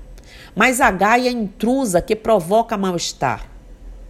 Mas 0.55 0.81
a 0.81 0.91
Gaia 0.91 1.31
intrusa 1.31 2.01
que 2.01 2.15
provoca 2.15 2.79
mal-estar. 2.79 3.52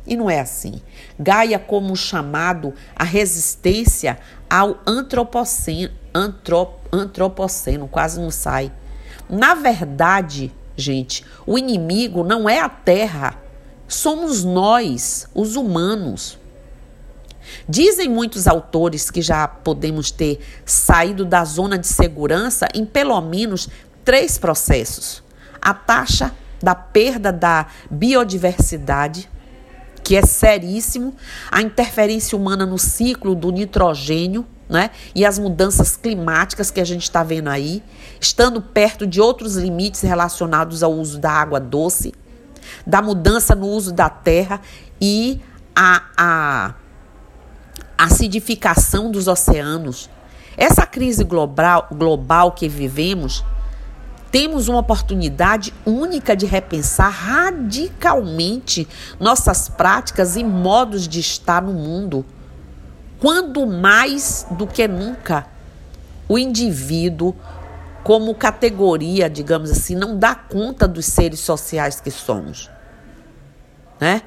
E 0.06 0.16
não 0.16 0.28
é 0.28 0.40
assim. 0.40 0.80
Gaia 1.18 1.58
como 1.58 1.96
chamado 1.96 2.74
a 2.96 3.04
resistência 3.04 4.18
ao 4.50 4.80
antropoceno, 4.86 5.92
antrop, 6.14 6.74
antropoceno, 6.92 7.88
quase 7.88 8.20
não 8.20 8.30
sai. 8.30 8.72
Na 9.28 9.54
verdade, 9.54 10.52
gente. 10.76 11.24
O 11.46 11.56
inimigo 11.58 12.24
não 12.24 12.48
é 12.48 12.60
a 12.60 12.68
terra, 12.68 13.38
somos 13.86 14.44
nós, 14.44 15.28
os 15.34 15.56
humanos. 15.56 16.38
Dizem 17.68 18.08
muitos 18.08 18.46
autores 18.46 19.10
que 19.10 19.20
já 19.20 19.46
podemos 19.46 20.10
ter 20.10 20.40
saído 20.64 21.24
da 21.24 21.44
zona 21.44 21.76
de 21.76 21.86
segurança 21.86 22.66
em 22.74 22.84
pelo 22.84 23.20
menos 23.20 23.68
três 24.04 24.38
processos: 24.38 25.22
a 25.60 25.74
taxa 25.74 26.32
da 26.62 26.74
perda 26.74 27.32
da 27.32 27.66
biodiversidade, 27.90 29.28
que 30.02 30.16
é 30.16 30.22
seríssimo, 30.22 31.14
a 31.50 31.62
interferência 31.62 32.36
humana 32.36 32.66
no 32.66 32.78
ciclo 32.78 33.34
do 33.34 33.50
nitrogênio, 33.50 34.46
né? 34.68 34.90
E 35.14 35.24
as 35.24 35.38
mudanças 35.38 35.96
climáticas 35.96 36.70
que 36.70 36.80
a 36.80 36.84
gente 36.84 37.02
está 37.02 37.22
vendo 37.22 37.48
aí, 37.48 37.82
estando 38.20 38.60
perto 38.60 39.06
de 39.06 39.20
outros 39.20 39.56
limites 39.56 40.00
relacionados 40.00 40.82
ao 40.82 40.92
uso 40.92 41.18
da 41.18 41.30
água 41.30 41.60
doce, 41.60 42.12
da 42.86 43.02
mudança 43.02 43.54
no 43.54 43.66
uso 43.66 43.92
da 43.92 44.08
terra 44.08 44.60
e 45.00 45.40
a, 45.76 46.02
a 46.16 46.74
acidificação 47.98 49.10
dos 49.10 49.28
oceanos. 49.28 50.08
Essa 50.56 50.86
crise 50.86 51.24
global, 51.24 51.88
global 51.92 52.52
que 52.52 52.68
vivemos, 52.68 53.44
temos 54.32 54.66
uma 54.66 54.78
oportunidade 54.78 55.74
única 55.84 56.34
de 56.34 56.46
repensar 56.46 57.10
radicalmente 57.10 58.88
nossas 59.20 59.68
práticas 59.68 60.36
e 60.36 60.42
modos 60.42 61.06
de 61.06 61.20
estar 61.20 61.60
no 61.60 61.74
mundo 61.74 62.24
quando 63.20 63.66
mais 63.66 64.46
do 64.52 64.66
que 64.66 64.88
nunca 64.88 65.46
o 66.26 66.38
indivíduo, 66.38 67.36
como 68.02 68.34
categoria, 68.34 69.28
digamos 69.28 69.70
assim, 69.70 69.94
não 69.94 70.18
dá 70.18 70.34
conta 70.34 70.88
dos 70.88 71.06
seres 71.06 71.38
sociais 71.38 72.00
que 72.00 72.10
somos. 72.10 72.70
Né? 74.00 74.22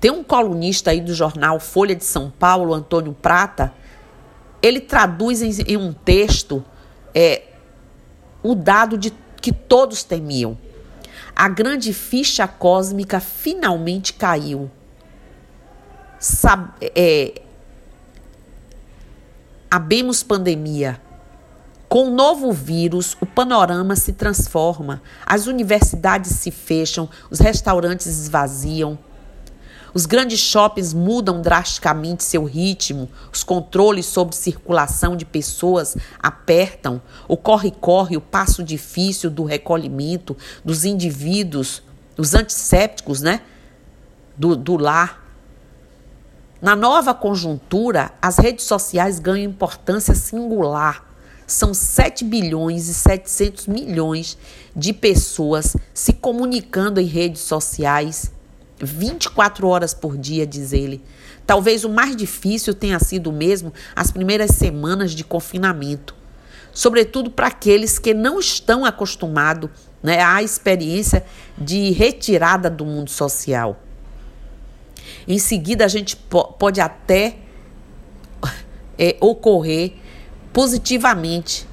Tem 0.00 0.10
um 0.10 0.22
colunista 0.22 0.92
aí 0.92 1.00
do 1.00 1.12
jornal 1.12 1.58
Folha 1.58 1.94
de 1.94 2.04
São 2.04 2.30
Paulo, 2.30 2.72
Antônio 2.72 3.12
Prata, 3.12 3.74
ele 4.62 4.80
traduz 4.80 5.42
em, 5.42 5.50
em 5.66 5.76
um 5.76 5.92
texto 5.92 6.64
é, 7.12 7.42
o 8.50 8.54
dado 8.54 8.96
de 8.96 9.12
que 9.40 9.52
todos 9.52 10.02
temiam. 10.02 10.56
A 11.34 11.48
grande 11.48 11.92
ficha 11.92 12.46
cósmica 12.48 13.20
finalmente 13.20 14.12
caiu. 14.12 14.70
Sab 16.18 16.70
é, 16.80 17.42
abemos 19.70 20.22
pandemia. 20.22 21.00
Com 21.88 22.08
o 22.08 22.10
novo 22.10 22.52
vírus, 22.52 23.16
o 23.20 23.26
panorama 23.26 23.94
se 23.94 24.12
transforma. 24.12 25.02
As 25.24 25.46
universidades 25.46 26.32
se 26.32 26.50
fecham, 26.50 27.08
os 27.30 27.38
restaurantes 27.38 28.06
esvaziam, 28.06 28.98
os 29.96 30.04
grandes 30.04 30.38
shoppings 30.38 30.92
mudam 30.92 31.40
drasticamente 31.40 32.22
seu 32.22 32.44
ritmo, 32.44 33.08
os 33.32 33.42
controles 33.42 34.04
sobre 34.04 34.36
circulação 34.36 35.16
de 35.16 35.24
pessoas 35.24 35.96
apertam, 36.18 37.00
o 37.26 37.34
corre-corre, 37.34 38.14
o 38.14 38.20
passo 38.20 38.62
difícil 38.62 39.30
do 39.30 39.42
recolhimento 39.42 40.36
dos 40.62 40.84
indivíduos, 40.84 41.82
os 42.14 42.34
antissépticos, 42.34 43.22
né? 43.22 43.40
Do, 44.36 44.54
do 44.54 44.76
lar. 44.76 45.24
Na 46.60 46.76
nova 46.76 47.14
conjuntura, 47.14 48.12
as 48.20 48.36
redes 48.36 48.66
sociais 48.66 49.18
ganham 49.18 49.50
importância 49.50 50.14
singular. 50.14 51.06
São 51.46 51.72
7 51.72 52.22
bilhões 52.22 52.88
e 52.88 52.92
700 52.92 53.66
milhões 53.66 54.36
de 54.76 54.92
pessoas 54.92 55.74
se 55.94 56.12
comunicando 56.12 57.00
em 57.00 57.06
redes 57.06 57.40
sociais 57.40 58.35
24 58.80 59.66
horas 59.68 59.94
por 59.94 60.16
dia, 60.16 60.46
diz 60.46 60.72
ele. 60.72 61.02
Talvez 61.46 61.84
o 61.84 61.88
mais 61.88 62.16
difícil 62.16 62.74
tenha 62.74 62.98
sido 62.98 63.32
mesmo 63.32 63.72
as 63.94 64.10
primeiras 64.10 64.50
semanas 64.50 65.12
de 65.12 65.24
confinamento, 65.24 66.14
sobretudo 66.72 67.30
para 67.30 67.46
aqueles 67.46 67.98
que 67.98 68.12
não 68.12 68.38
estão 68.40 68.84
acostumados 68.84 69.70
né, 70.02 70.22
à 70.22 70.42
experiência 70.42 71.24
de 71.56 71.90
retirada 71.92 72.68
do 72.68 72.84
mundo 72.84 73.10
social. 73.10 73.80
Em 75.26 75.38
seguida, 75.38 75.84
a 75.84 75.88
gente 75.88 76.16
pode 76.16 76.80
até 76.80 77.36
é, 78.98 79.16
ocorrer 79.20 79.94
positivamente 80.52 81.66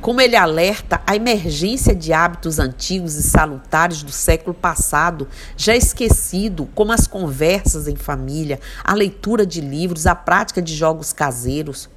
como 0.00 0.20
ele 0.20 0.36
alerta, 0.36 1.02
a 1.06 1.14
emergência 1.14 1.94
de 1.94 2.12
hábitos 2.12 2.58
antigos 2.58 3.16
e 3.16 3.22
salutares 3.22 4.02
do 4.02 4.10
século 4.10 4.54
passado, 4.54 5.28
já 5.56 5.76
esquecido, 5.76 6.68
como 6.74 6.92
as 6.92 7.06
conversas 7.06 7.86
em 7.86 7.96
família, 7.96 8.58
a 8.82 8.94
leitura 8.94 9.44
de 9.44 9.60
livros, 9.60 10.06
a 10.06 10.14
prática 10.14 10.62
de 10.62 10.74
jogos 10.74 11.12
caseiros. 11.12 11.88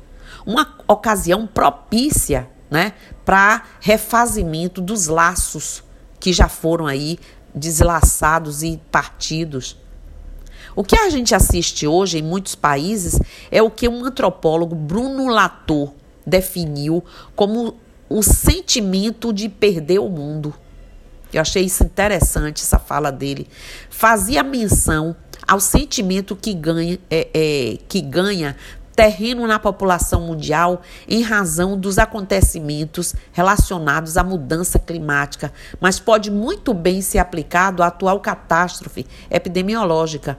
Uma 0.46 0.76
ocasião 0.88 1.48
propícia 1.48 2.50
né, 2.70 2.94
para 3.24 3.64
refazimento 3.80 4.82
dos 4.82 5.08
laços 5.08 5.84
que 6.20 6.34
já 6.34 6.50
foram 6.50 6.88
aí 6.88 7.18
deslaçados 7.56 8.64
e 8.64 8.82
partidos. 8.92 9.78
O 10.76 10.84
que 10.84 10.98
a 10.98 11.10
gente 11.10 11.36
assiste 11.36 11.86
hoje 11.86 12.18
em 12.18 12.24
muitos 12.24 12.56
países 12.56 13.20
é 13.52 13.62
o 13.62 13.70
que 13.70 13.88
um 13.88 14.04
antropólogo, 14.04 14.76
Bruno 14.76 15.28
Latour, 15.28 15.94
definiu 16.26 17.04
como 17.36 17.76
o 18.14 18.22
sentimento 18.22 19.34
de 19.34 19.50
perder 19.50 19.98
o 19.98 20.08
mundo. 20.08 20.54
Eu 21.34 21.42
achei 21.42 21.64
isso 21.64 21.84
interessante, 21.84 22.62
essa 22.62 22.78
fala 22.78 23.12
dele. 23.12 23.48
Fazia 23.90 24.44
menção 24.44 25.16
ao 25.48 25.60
sentimento 25.60 26.36
que 26.36 26.54
ganha, 26.54 27.00
é, 27.10 27.28
é, 27.34 27.78
que 27.88 28.02
ganha 28.02 28.56
terreno 28.96 29.48
na 29.48 29.58
população 29.58 30.22
mundial 30.22 30.84
em 31.08 31.24
razão 31.24 31.76
dos 31.76 31.98
acontecimentos 31.98 33.16
relacionados 33.32 34.16
à 34.16 34.24
mudança 34.24 34.78
climática, 34.78 35.52
mas 35.82 36.00
pode 36.00 36.30
muito 36.30 36.72
bem 36.72 37.02
ser 37.02 37.18
aplicado 37.18 37.82
à 37.82 37.88
atual 37.88 38.20
catástrofe 38.20 39.08
epidemiológica. 39.32 40.38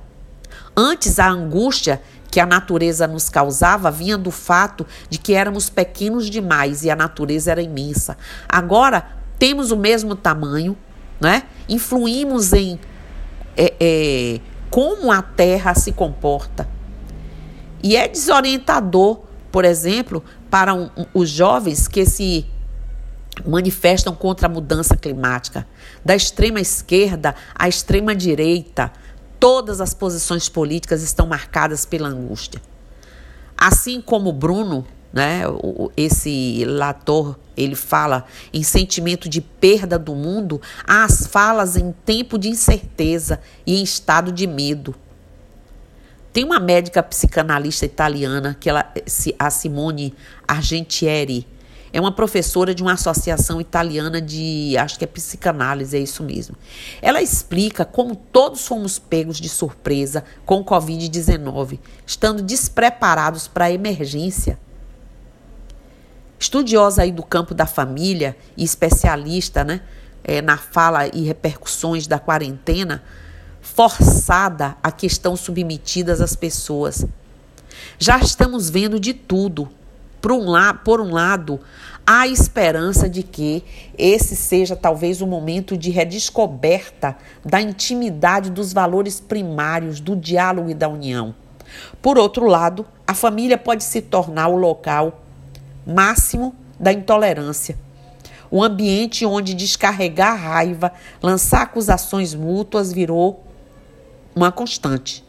Antes, 0.76 1.18
a 1.18 1.28
angústia 1.28 2.00
que 2.34 2.40
a 2.40 2.46
natureza 2.46 3.06
nos 3.06 3.28
causava 3.28 3.92
vinha 3.92 4.18
do 4.18 4.32
fato 4.32 4.84
de 5.08 5.18
que 5.18 5.34
éramos 5.34 5.70
pequenos 5.70 6.28
demais 6.28 6.82
e 6.82 6.90
a 6.90 6.96
natureza 6.96 7.52
era 7.52 7.62
imensa. 7.62 8.18
Agora 8.48 9.06
temos 9.38 9.70
o 9.70 9.76
mesmo 9.76 10.16
tamanho, 10.16 10.76
né? 11.20 11.44
influímos 11.68 12.52
em 12.52 12.80
é, 13.56 13.74
é, 13.78 14.40
como 14.68 15.12
a 15.12 15.22
Terra 15.22 15.76
se 15.76 15.92
comporta. 15.92 16.68
E 17.80 17.96
é 17.96 18.08
desorientador, 18.08 19.20
por 19.52 19.64
exemplo, 19.64 20.20
para 20.50 20.74
um, 20.74 20.90
um, 20.96 21.06
os 21.14 21.30
jovens 21.30 21.86
que 21.86 22.04
se 22.04 22.46
manifestam 23.46 24.12
contra 24.12 24.48
a 24.48 24.50
mudança 24.50 24.96
climática, 24.96 25.68
da 26.04 26.16
extrema 26.16 26.60
esquerda 26.60 27.32
à 27.54 27.68
extrema 27.68 28.12
direita 28.12 28.90
Todas 29.44 29.78
as 29.78 29.92
posições 29.92 30.48
políticas 30.48 31.02
estão 31.02 31.26
marcadas 31.26 31.84
pela 31.84 32.08
angústia. 32.08 32.62
Assim 33.54 34.00
como 34.00 34.32
Bruno, 34.32 34.86
né, 35.12 35.42
esse 35.94 36.64
Lator, 36.64 37.36
ele 37.54 37.74
fala 37.74 38.24
em 38.54 38.62
sentimento 38.62 39.28
de 39.28 39.42
perda 39.42 39.98
do 39.98 40.14
mundo, 40.14 40.62
há 40.86 41.04
as 41.04 41.26
falas 41.26 41.76
em 41.76 41.92
tempo 42.06 42.38
de 42.38 42.48
incerteza 42.48 43.38
e 43.66 43.78
em 43.78 43.82
estado 43.82 44.32
de 44.32 44.46
medo. 44.46 44.94
Tem 46.32 46.42
uma 46.42 46.58
médica 46.58 47.02
psicanalista 47.02 47.84
italiana, 47.84 48.56
que 48.58 48.70
ela, 48.70 48.90
a 49.38 49.50
Simone 49.50 50.14
Argentieri, 50.48 51.46
é 51.94 52.00
uma 52.00 52.10
professora 52.10 52.74
de 52.74 52.82
uma 52.82 52.94
associação 52.94 53.60
italiana 53.60 54.20
de, 54.20 54.76
acho 54.76 54.98
que 54.98 55.04
é 55.04 55.06
psicanálise, 55.06 55.96
é 55.96 56.00
isso 56.00 56.24
mesmo. 56.24 56.56
Ela 57.00 57.22
explica 57.22 57.84
como 57.84 58.16
todos 58.16 58.66
fomos 58.66 58.98
pegos 58.98 59.36
de 59.36 59.48
surpresa 59.48 60.24
com 60.44 60.56
o 60.56 60.64
Covid-19, 60.64 61.78
estando 62.04 62.42
despreparados 62.42 63.46
para 63.46 63.66
a 63.66 63.70
emergência. 63.70 64.58
Estudiosa 66.36 67.02
aí 67.02 67.12
do 67.12 67.22
campo 67.22 67.54
da 67.54 67.64
família 67.64 68.36
e 68.56 68.64
especialista 68.64 69.62
né, 69.62 69.80
é, 70.24 70.42
na 70.42 70.58
fala 70.58 71.06
e 71.06 71.22
repercussões 71.22 72.08
da 72.08 72.18
quarentena, 72.18 73.04
forçada 73.62 74.76
a 74.82 74.90
que 74.90 75.06
estão 75.06 75.36
submetidas 75.36 76.20
as 76.20 76.34
pessoas. 76.34 77.06
Já 78.00 78.18
estamos 78.18 78.68
vendo 78.68 78.98
de 78.98 79.14
tudo 79.14 79.70
por 80.24 80.32
um, 80.32 80.48
la 80.50 80.72
por 80.72 81.02
um 81.02 81.10
lado, 81.10 81.60
há 82.06 82.26
esperança 82.26 83.10
de 83.10 83.22
que 83.22 83.62
esse 83.98 84.34
seja 84.34 84.74
talvez 84.74 85.20
o 85.20 85.26
momento 85.26 85.76
de 85.76 85.90
redescoberta 85.90 87.14
da 87.44 87.60
intimidade 87.60 88.48
dos 88.48 88.72
valores 88.72 89.20
primários 89.20 90.00
do 90.00 90.16
diálogo 90.16 90.70
e 90.70 90.74
da 90.74 90.88
união. 90.88 91.34
Por 92.00 92.16
outro 92.16 92.46
lado, 92.46 92.86
a 93.06 93.12
família 93.12 93.58
pode 93.58 93.84
se 93.84 94.00
tornar 94.00 94.48
o 94.48 94.56
local 94.56 95.20
máximo 95.86 96.56
da 96.80 96.90
intolerância. 96.90 97.78
O 98.50 98.64
ambiente 98.64 99.26
onde 99.26 99.52
descarregar 99.52 100.40
raiva, 100.40 100.90
lançar 101.22 101.64
acusações 101.64 102.32
mútuas 102.32 102.90
virou 102.90 103.44
uma 104.34 104.50
constante. 104.50 105.22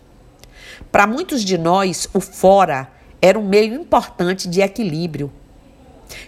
Para 0.89 1.05
muitos 1.05 1.43
de 1.43 1.58
nós, 1.58 2.08
o 2.13 2.21
fora 2.21 2.94
era 3.25 3.39
um 3.39 3.47
meio 3.47 3.73
importante 3.73 4.47
de 4.47 4.61
equilíbrio, 4.61 5.31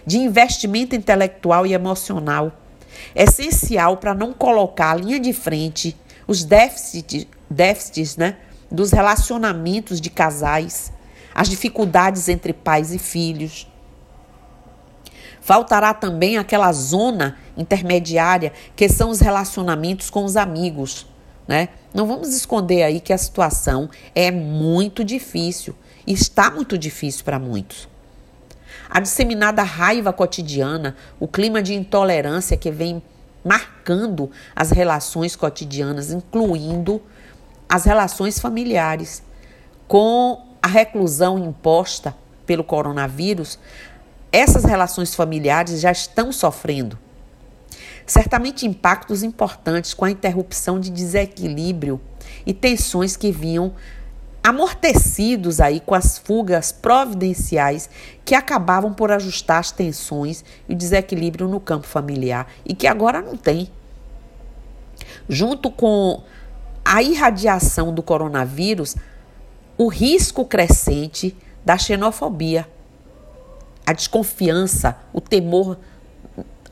de 0.04 0.18
investimento 0.18 0.96
intelectual 0.96 1.64
e 1.64 1.72
emocional, 1.72 2.50
essencial 3.14 3.98
para 3.98 4.14
não 4.14 4.32
colocar 4.32 4.90
à 4.90 4.94
linha 4.96 5.20
de 5.20 5.32
frente 5.32 5.96
os 6.26 6.44
déficits, 6.44 7.24
déficits 7.48 8.16
né, 8.16 8.36
dos 8.68 8.90
relacionamentos 8.90 10.00
de 10.00 10.10
casais, 10.10 10.92
as 11.32 11.48
dificuldades 11.48 12.28
entre 12.28 12.52
pais 12.52 12.92
e 12.92 12.98
filhos. 12.98 13.68
Faltará 15.40 15.94
também 15.94 16.36
aquela 16.36 16.72
zona 16.72 17.38
intermediária 17.56 18.52
que 18.74 18.88
são 18.88 19.10
os 19.10 19.20
relacionamentos 19.20 20.10
com 20.10 20.24
os 20.24 20.36
amigos. 20.36 21.06
Né? 21.46 21.68
Não 21.94 22.08
vamos 22.08 22.34
esconder 22.34 22.82
aí 22.82 22.98
que 22.98 23.12
a 23.12 23.18
situação 23.18 23.88
é 24.16 24.32
muito 24.32 25.04
difícil 25.04 25.76
está 26.12 26.50
muito 26.50 26.78
difícil 26.78 27.24
para 27.24 27.38
muitos. 27.38 27.88
A 28.90 29.00
disseminada 29.00 29.62
raiva 29.62 30.12
cotidiana, 30.12 30.96
o 31.20 31.28
clima 31.28 31.62
de 31.62 31.74
intolerância 31.74 32.56
que 32.56 32.70
vem 32.70 33.02
marcando 33.44 34.30
as 34.54 34.70
relações 34.70 35.36
cotidianas, 35.36 36.10
incluindo 36.10 37.00
as 37.68 37.84
relações 37.84 38.38
familiares, 38.38 39.22
com 39.86 40.42
a 40.62 40.68
reclusão 40.68 41.38
imposta 41.38 42.14
pelo 42.46 42.64
coronavírus, 42.64 43.58
essas 44.32 44.64
relações 44.64 45.14
familiares 45.14 45.80
já 45.80 45.92
estão 45.92 46.32
sofrendo. 46.32 46.98
Certamente 48.06 48.66
impactos 48.66 49.22
importantes 49.22 49.92
com 49.92 50.04
a 50.04 50.10
interrupção 50.10 50.80
de 50.80 50.90
desequilíbrio 50.90 52.00
e 52.46 52.54
tensões 52.54 53.16
que 53.16 53.30
vinham 53.30 53.74
amortecidos 54.48 55.60
aí 55.60 55.78
com 55.78 55.94
as 55.94 56.16
fugas 56.16 56.72
providenciais 56.72 57.90
que 58.24 58.34
acabavam 58.34 58.94
por 58.94 59.12
ajustar 59.12 59.58
as 59.58 59.70
tensões 59.70 60.42
e 60.66 60.72
o 60.72 60.76
desequilíbrio 60.76 61.46
no 61.46 61.60
campo 61.60 61.86
familiar 61.86 62.50
e 62.64 62.74
que 62.74 62.86
agora 62.86 63.20
não 63.20 63.36
tem. 63.36 63.70
Junto 65.28 65.70
com 65.70 66.22
a 66.82 67.02
irradiação 67.02 67.92
do 67.92 68.02
coronavírus, 68.02 68.96
o 69.76 69.86
risco 69.86 70.46
crescente 70.46 71.36
da 71.62 71.76
xenofobia, 71.76 72.66
a 73.86 73.92
desconfiança, 73.92 74.96
o 75.12 75.20
temor 75.20 75.78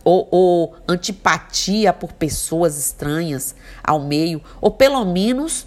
ou, 0.03 0.27
ou, 0.31 0.77
antipatia 0.89 1.93
por 1.93 2.15
pessoas 2.15 2.79
estranhas 2.79 3.55
ao 3.85 4.01
meio, 4.01 4.41
ou 4.63 4.71
pelo 4.71 5.05
menos 5.05 5.67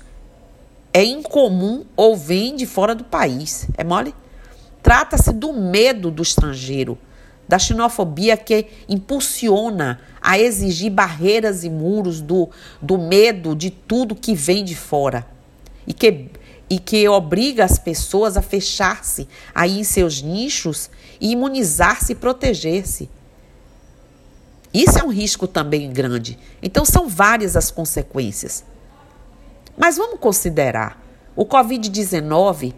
é 0.94 1.04
incomum 1.04 1.86
ou 1.96 2.16
vem 2.16 2.56
de 2.56 2.66
fora 2.66 2.96
do 2.96 3.04
país. 3.04 3.68
É 3.78 3.84
mole? 3.84 4.14
Trata-se 4.82 5.32
do 5.34 5.54
medo 5.54 6.10
do 6.10 6.24
estrangeiro, 6.24 6.98
da 7.48 7.60
xenofobia 7.60 8.38
que 8.38 8.68
impulsiona 8.88 10.00
a 10.22 10.40
exigir 10.40 10.92
barreiras 10.92 11.64
e 11.64 11.70
muros 11.70 12.22
do, 12.22 12.50
do 12.82 12.98
medo 12.98 13.56
de 13.56 13.70
tudo 13.70 14.16
que 14.16 14.34
vem 14.34 14.64
de 14.64 14.76
fora 14.76 15.26
e 15.86 15.94
que, 15.94 16.28
e 16.70 16.80
que 16.80 17.08
obriga 17.08 17.66
as 17.66 17.78
pessoas 17.78 18.38
a 18.38 18.42
fechar-se 18.42 19.28
aí 19.54 19.80
em 19.80 19.84
seus 19.84 20.22
nichos 20.22 20.90
e 21.20 21.32
imunizar-se 21.32 22.14
e 22.14 22.16
proteger-se. 22.16 23.10
Isso 24.74 25.00
é 25.00 25.04
um 25.04 25.10
risco 25.10 25.48
também 25.48 25.92
grande. 25.92 26.38
Então, 26.62 26.86
são 26.86 27.10
várias 27.10 27.56
as 27.56 27.72
consequências. 27.72 28.64
Mas 29.80 29.96
vamos 29.96 30.20
considerar: 30.20 31.02
o 31.34 31.46
Covid-19 31.46 32.76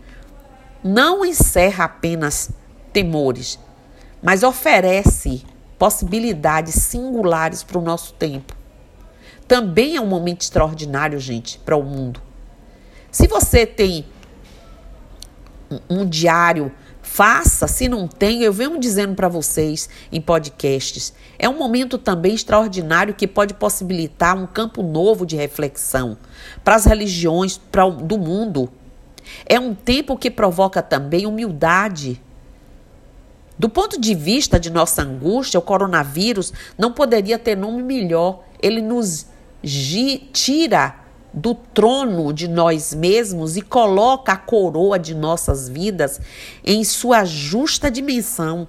não 0.84 1.26
encerra 1.26 1.86
apenas 1.86 2.52
temores, 2.94 3.60
mas 4.22 4.44
oferece 4.44 5.44
possibilidades 5.80 6.76
singulares 6.76 7.64
para 7.64 7.80
o 7.80 7.82
nosso 7.82 8.14
tempo. 8.14 8.56
Também 9.48 9.96
é 9.96 10.02
um 10.02 10.06
momento 10.06 10.42
extraordinário, 10.42 11.20
gente, 11.20 11.58
para 11.58 11.76
o 11.76 11.84
mundo. 11.84 12.22
Se 13.12 13.28
você 13.28 13.66
tem 13.66 14.06
um 15.90 16.06
diário 16.06 16.72
Faça, 17.14 17.68
se 17.68 17.90
não 17.90 18.08
tem, 18.08 18.42
eu 18.42 18.54
venho 18.54 18.80
dizendo 18.80 19.16
para 19.16 19.28
vocês 19.28 19.90
em 20.14 20.22
podcasts. 20.22 21.14
É 21.38 21.50
um 21.50 21.58
momento 21.58 21.98
também 21.98 22.34
extraordinário 22.34 23.14
que 23.14 23.28
pode 23.28 23.54
possibilitar 23.54 24.38
um 24.38 24.48
campo 24.48 24.82
novo 24.82 25.26
de 25.26 25.36
reflexão 25.36 26.18
para 26.64 26.76
as 26.76 26.86
religiões 26.86 27.58
pra, 27.70 27.90
do 27.90 28.18
mundo. 28.18 28.72
É 29.46 29.60
um 29.60 29.76
tempo 29.76 30.18
que 30.18 30.32
provoca 30.32 30.82
também 30.82 31.26
humildade. 31.26 32.22
Do 33.60 33.68
ponto 33.68 34.00
de 34.00 34.16
vista 34.16 34.58
de 34.58 34.70
nossa 34.70 35.02
angústia, 35.02 35.60
o 35.60 35.62
coronavírus 35.62 36.54
não 36.78 36.94
poderia 36.94 37.38
ter 37.38 37.58
nome 37.58 37.84
melhor. 37.84 38.46
Ele 38.62 38.82
nos 38.82 39.28
tira 40.32 40.96
do 41.34 41.56
trono 41.56 42.34
de 42.34 42.48
nós 42.48 42.94
mesmos 42.94 43.56
e 43.56 43.62
coloca 43.62 44.34
a 44.34 44.38
coroa 44.38 45.00
de 45.00 45.16
nossas 45.16 45.70
vidas 45.70 46.20
em 46.64 46.84
sua 46.84 47.24
justa 47.24 47.90
dimensão. 47.90 48.68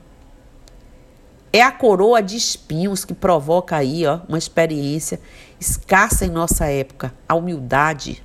É 1.53 1.63
a 1.63 1.73
coroa 1.73 2.23
de 2.23 2.37
espinhos 2.37 3.05
que 3.05 3.13
provoca 3.13 3.77
aí 3.77 4.07
ó, 4.07 4.21
uma 4.29 4.39
experiência 4.39 5.21
escassa 5.61 6.25
em 6.25 6.31
nossa 6.31 6.67
época, 6.67 7.13
a 7.29 7.35
humildade. 7.35 8.23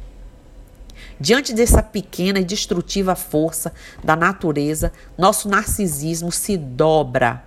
Diante 1.19 1.53
dessa 1.53 1.81
pequena 1.81 2.39
e 2.39 2.45
destrutiva 2.45 3.15
força 3.15 3.73
da 4.03 4.15
natureza, 4.15 4.91
nosso 5.17 5.49
narcisismo 5.49 6.31
se 6.31 6.55
dobra 6.55 7.43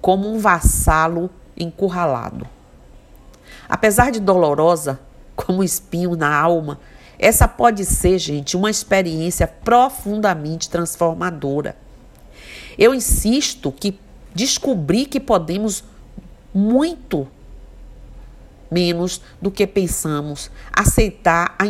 como 0.00 0.32
um 0.32 0.38
vassalo 0.38 1.30
encurralado. 1.56 2.46
Apesar 3.68 4.12
de 4.12 4.20
dolorosa, 4.20 5.00
como 5.36 5.62
espinho 5.62 6.16
na 6.16 6.34
alma, 6.34 6.80
essa 7.18 7.46
pode 7.46 7.84
ser, 7.84 8.18
gente, 8.18 8.56
uma 8.56 8.70
experiência 8.70 9.46
profundamente 9.46 10.68
transformadora. 10.68 11.76
Eu 12.76 12.94
insisto 12.94 13.70
que 13.70 13.98
descobrir 14.34 15.06
que 15.06 15.20
podemos 15.20 15.84
muito 16.52 17.28
menos 18.70 19.22
do 19.40 19.50
que 19.50 19.66
pensamos, 19.66 20.50
aceitar 20.72 21.54
a 21.58 21.66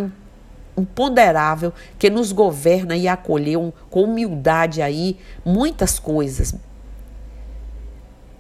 imponderável 0.79 1.73
que 1.99 2.11
nos 2.11 2.33
governa 2.33 2.97
e 2.97 3.09
acolheu 3.09 3.73
com 3.89 4.03
humildade 4.03 4.83
aí 4.83 5.19
muitas 5.45 5.99
coisas, 5.99 6.55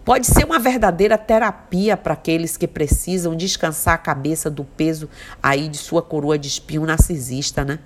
Pode 0.07 0.29
ser 0.29 0.45
uma 0.45 0.61
verdadeira 0.61 1.19
terapia 1.19 1.97
para 1.97 2.15
aqueles 2.15 2.57
que 2.57 2.69
precisam 2.69 3.35
descansar 3.35 3.95
a 3.95 3.99
cabeça 3.99 4.49
do 4.49 4.63
peso 4.63 5.11
aí 5.43 5.69
de 5.69 5.77
sua 5.77 6.01
coroa 6.01 6.39
de 6.39 6.47
espinho 6.47 6.87
narcisista, 6.87 7.65
né? 7.65 7.81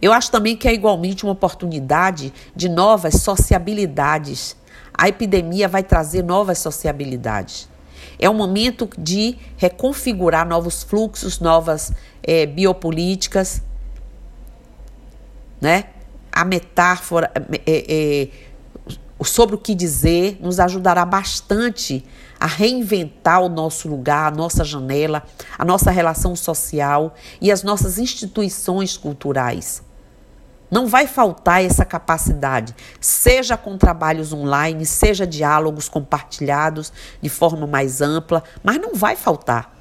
Eu 0.00 0.10
acho 0.10 0.30
também 0.30 0.56
que 0.56 0.66
é 0.66 0.72
igualmente 0.72 1.22
uma 1.22 1.34
oportunidade 1.34 2.32
de 2.56 2.66
novas 2.66 3.16
sociabilidades. 3.16 4.56
A 4.94 5.06
epidemia 5.06 5.68
vai 5.68 5.82
trazer 5.82 6.24
novas 6.24 6.56
sociabilidades. 6.56 7.68
É 8.18 8.30
um 8.30 8.34
momento 8.34 8.88
de 8.98 9.36
reconfigurar 9.58 10.48
novos 10.48 10.82
fluxos, 10.82 11.40
novas 11.40 11.92
é, 12.22 12.46
biopolíticas, 12.46 13.62
né? 15.60 15.84
A 16.32 16.42
metáfora, 16.42 17.30
é, 17.66 17.84
é, 17.86 18.51
sobre 19.24 19.54
o 19.54 19.58
que 19.58 19.74
dizer 19.74 20.38
nos 20.40 20.58
ajudará 20.58 21.04
bastante 21.04 22.04
a 22.40 22.46
reinventar 22.46 23.40
o 23.40 23.48
nosso 23.48 23.88
lugar, 23.88 24.32
a 24.32 24.34
nossa 24.34 24.64
janela, 24.64 25.22
a 25.58 25.64
nossa 25.64 25.90
relação 25.90 26.34
social 26.34 27.14
e 27.40 27.52
as 27.52 27.62
nossas 27.62 27.98
instituições 27.98 28.96
culturais. 28.96 29.82
Não 30.70 30.86
vai 30.86 31.06
faltar 31.06 31.62
essa 31.62 31.84
capacidade, 31.84 32.74
seja 33.00 33.56
com 33.56 33.76
trabalhos 33.76 34.32
online, 34.32 34.86
seja 34.86 35.26
diálogos 35.26 35.88
compartilhados 35.88 36.92
de 37.20 37.28
forma 37.28 37.66
mais 37.66 38.00
ampla, 38.00 38.42
mas 38.64 38.80
não 38.80 38.94
vai 38.94 39.14
faltar. 39.14 39.76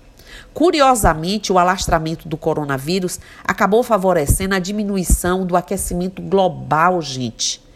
Curiosamente, 0.53 1.51
o 1.51 1.57
alastramento 1.57 2.27
do 2.27 2.35
coronavírus 2.35 3.19
acabou 3.43 3.81
favorecendo 3.83 4.53
a 4.53 4.59
diminuição 4.59 5.45
do 5.45 5.55
aquecimento 5.55 6.21
global, 6.21 7.01
gente 7.01 7.70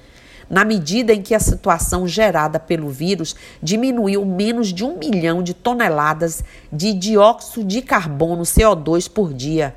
na 0.49 0.63
medida 0.63 1.13
em 1.13 1.21
que 1.21 1.33
a 1.33 1.39
situação 1.39 2.07
gerada 2.07 2.59
pelo 2.59 2.89
vírus 2.89 3.35
diminuiu 3.61 4.25
menos 4.25 4.73
de 4.73 4.83
um 4.83 4.97
milhão 4.97 5.41
de 5.41 5.53
toneladas 5.53 6.43
de 6.71 6.93
dióxido 6.93 7.65
de 7.65 7.81
carbono 7.81 8.43
CO2 8.43 9.09
por 9.09 9.33
dia. 9.33 9.75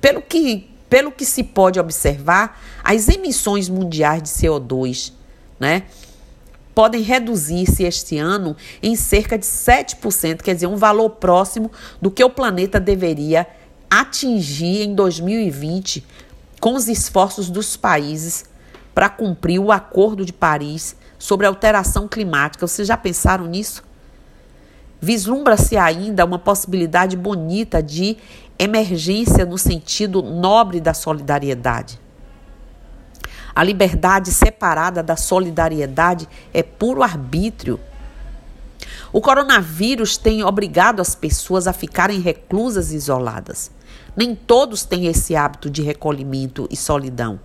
Pelo 0.00 0.22
que, 0.22 0.70
pelo 0.88 1.12
que 1.12 1.24
se 1.24 1.42
pode 1.42 1.78
observar, 1.78 2.60
as 2.82 3.08
emissões 3.08 3.68
mundiais 3.68 4.22
de 4.22 4.28
CO2 4.28 5.12
né, 5.58 5.82
podem 6.74 7.02
reduzir-se 7.02 7.82
este 7.82 8.16
ano 8.18 8.56
em 8.82 8.94
cerca 8.94 9.36
de 9.36 9.44
7%, 9.44 10.42
quer 10.42 10.54
dizer, 10.54 10.68
um 10.68 10.76
valor 10.76 11.10
próximo 11.10 11.70
do 12.00 12.10
que 12.10 12.22
o 12.22 12.30
planeta 12.30 12.78
deveria 12.78 13.46
atingir 13.90 14.82
em 14.82 14.94
2020 14.94 16.04
com 16.60 16.74
os 16.74 16.88
esforços 16.88 17.50
dos 17.50 17.76
países 17.76 18.44
para 18.98 19.08
cumprir 19.08 19.60
o 19.60 19.70
Acordo 19.70 20.26
de 20.26 20.32
Paris 20.32 20.96
sobre 21.20 21.46
alteração 21.46 22.08
climática. 22.08 22.66
Vocês 22.66 22.88
já 22.88 22.96
pensaram 22.96 23.46
nisso? 23.46 23.84
Vislumbra-se 25.00 25.76
ainda 25.76 26.24
uma 26.24 26.36
possibilidade 26.36 27.16
bonita 27.16 27.80
de 27.80 28.16
emergência 28.58 29.46
no 29.46 29.56
sentido 29.56 30.20
nobre 30.20 30.80
da 30.80 30.92
solidariedade. 30.92 32.00
A 33.54 33.62
liberdade 33.62 34.32
separada 34.32 35.00
da 35.00 35.14
solidariedade 35.14 36.28
é 36.52 36.64
puro 36.64 37.00
arbítrio. 37.00 37.78
O 39.12 39.20
coronavírus 39.20 40.16
tem 40.16 40.42
obrigado 40.42 40.98
as 40.98 41.14
pessoas 41.14 41.68
a 41.68 41.72
ficarem 41.72 42.18
reclusas 42.18 42.90
e 42.90 42.96
isoladas. 42.96 43.70
Nem 44.16 44.34
todos 44.34 44.82
têm 44.84 45.06
esse 45.06 45.36
hábito 45.36 45.70
de 45.70 45.82
recolhimento 45.82 46.66
e 46.68 46.76
solidão 46.76 47.38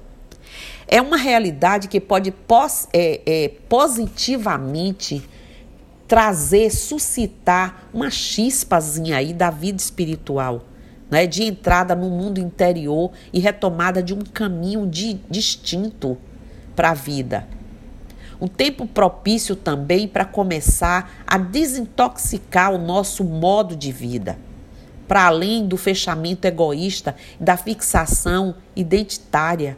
é 0.88 1.02
uma 1.02 1.18
realidade 1.18 1.88
que 1.88 2.00
pode 2.00 2.32
pos, 2.32 2.88
é, 2.94 3.22
é, 3.26 3.48
positivamente 3.70 5.24
trazer, 6.08 6.70
suscitar 6.70 7.88
uma 7.94 8.10
chispazinha 8.10 9.18
aí 9.18 9.34
da 9.34 9.50
vida 9.50 9.82
espiritual, 9.82 10.64
né, 11.10 11.26
de 11.26 11.44
entrada 11.44 11.96
no 11.96 12.10
mundo 12.10 12.40
interior 12.40 13.12
e 13.32 13.40
retomada 13.40 14.04
de 14.04 14.14
um 14.14 14.22
caminho 14.22 14.86
de, 14.88 15.20
distinto 15.30 16.18
para 16.76 16.92
a 16.92 16.94
vida. 16.94 17.48
Um 18.42 18.48
tempo 18.48 18.86
propício 18.86 19.56
também 19.56 20.08
para 20.08 20.26
começar 20.26 21.24
a 21.26 21.38
desintoxicar 21.38 22.74
o 22.74 22.78
nosso 22.78 23.24
modo 23.24 23.76
de 23.76 23.92
vida, 23.92 24.38
para 25.08 25.28
além 25.28 25.66
do 25.66 25.78
fechamento 25.78 26.46
egoísta 26.46 27.16
da 27.40 27.56
fixação 27.56 28.56
identitária. 28.76 29.78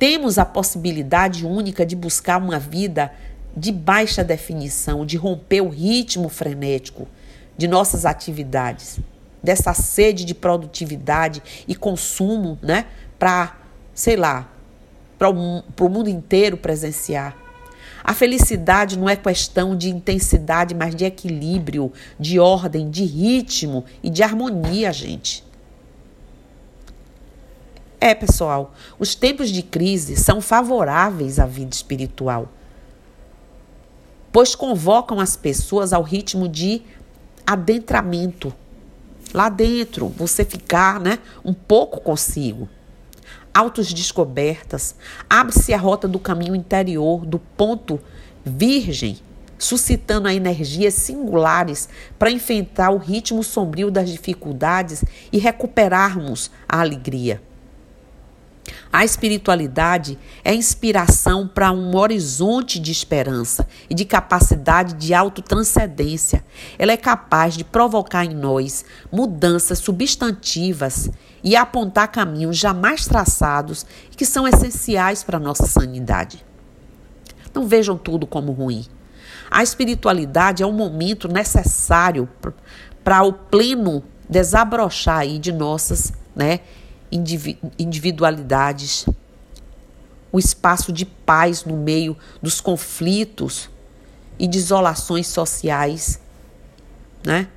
Temos 0.00 0.38
a 0.38 0.46
possibilidade 0.46 1.44
única 1.44 1.84
de 1.84 1.94
buscar 1.94 2.38
uma 2.40 2.58
vida 2.58 3.12
de 3.54 3.70
baixa 3.70 4.24
definição, 4.24 5.04
de 5.04 5.18
romper 5.18 5.60
o 5.60 5.68
ritmo 5.68 6.30
frenético 6.30 7.06
de 7.54 7.68
nossas 7.68 8.06
atividades 8.06 8.98
dessa 9.42 9.74
sede 9.74 10.24
de 10.24 10.34
produtividade 10.34 11.42
e 11.68 11.74
consumo, 11.74 12.58
né, 12.62 12.86
para, 13.18 13.58
sei 13.92 14.16
lá, 14.16 14.50
para 15.18 15.28
o 15.28 15.88
mundo 15.90 16.08
inteiro 16.08 16.56
presenciar. 16.56 17.36
A 18.02 18.14
felicidade 18.14 18.98
não 18.98 19.06
é 19.06 19.16
questão 19.16 19.76
de 19.76 19.90
intensidade, 19.90 20.74
mas 20.74 20.94
de 20.94 21.04
equilíbrio, 21.04 21.92
de 22.18 22.40
ordem, 22.40 22.88
de 22.88 23.04
ritmo 23.04 23.84
e 24.02 24.08
de 24.08 24.22
harmonia, 24.22 24.94
gente. 24.94 25.44
É, 28.00 28.14
pessoal, 28.14 28.72
os 28.98 29.14
tempos 29.14 29.50
de 29.50 29.62
crise 29.62 30.16
são 30.16 30.40
favoráveis 30.40 31.38
à 31.38 31.44
vida 31.44 31.74
espiritual, 31.74 32.48
pois 34.32 34.54
convocam 34.54 35.20
as 35.20 35.36
pessoas 35.36 35.92
ao 35.92 36.02
ritmo 36.02 36.48
de 36.48 36.80
adentramento 37.46 38.54
lá 39.34 39.50
dentro, 39.50 40.08
você 40.08 40.46
ficar, 40.46 40.98
né, 40.98 41.18
um 41.44 41.52
pouco 41.52 42.00
consigo. 42.00 42.68
Autodescobertas, 43.52 44.94
abre-se 45.28 45.74
a 45.74 45.78
rota 45.78 46.08
do 46.08 46.18
caminho 46.18 46.54
interior, 46.54 47.26
do 47.26 47.38
ponto 47.38 48.00
virgem, 48.42 49.18
suscitando 49.58 50.26
a 50.26 50.32
energias 50.32 50.94
singulares 50.94 51.86
para 52.18 52.30
enfrentar 52.30 52.90
o 52.90 52.96
ritmo 52.96 53.44
sombrio 53.44 53.90
das 53.90 54.08
dificuldades 54.08 55.04
e 55.30 55.38
recuperarmos 55.38 56.50
a 56.66 56.80
alegria. 56.80 57.42
A 58.92 59.04
espiritualidade 59.04 60.18
é 60.44 60.52
inspiração 60.52 61.46
para 61.46 61.70
um 61.70 61.96
horizonte 61.96 62.80
de 62.80 62.90
esperança 62.90 63.68
e 63.88 63.94
de 63.94 64.04
capacidade 64.04 64.94
de 64.94 65.14
autotranscendência. 65.14 66.44
Ela 66.76 66.90
é 66.90 66.96
capaz 66.96 67.54
de 67.54 67.62
provocar 67.62 68.24
em 68.24 68.34
nós 68.34 68.84
mudanças 69.12 69.78
substantivas 69.78 71.08
e 71.42 71.54
apontar 71.54 72.08
caminhos 72.08 72.56
jamais 72.56 73.06
traçados 73.06 73.86
que 74.16 74.26
são 74.26 74.46
essenciais 74.46 75.22
para 75.22 75.36
a 75.36 75.40
nossa 75.40 75.66
sanidade. 75.66 76.44
Não 77.54 77.68
vejam 77.68 77.96
tudo 77.96 78.26
como 78.26 78.50
ruim. 78.50 78.84
A 79.48 79.62
espiritualidade 79.62 80.64
é 80.64 80.66
um 80.66 80.72
momento 80.72 81.28
necessário 81.28 82.28
para 83.04 83.22
o 83.22 83.32
pleno 83.32 84.02
desabrochar 84.28 85.18
aí 85.18 85.38
de 85.38 85.52
nossas 85.52 86.12
né, 86.34 86.60
individualidades, 87.10 89.06
o 90.32 90.38
espaço 90.38 90.92
de 90.92 91.04
paz 91.04 91.64
no 91.64 91.76
meio 91.76 92.16
dos 92.40 92.60
conflitos 92.60 93.68
e 94.38 94.46
desolações 94.46 95.26
sociais, 95.26 96.20
né? 97.24 97.48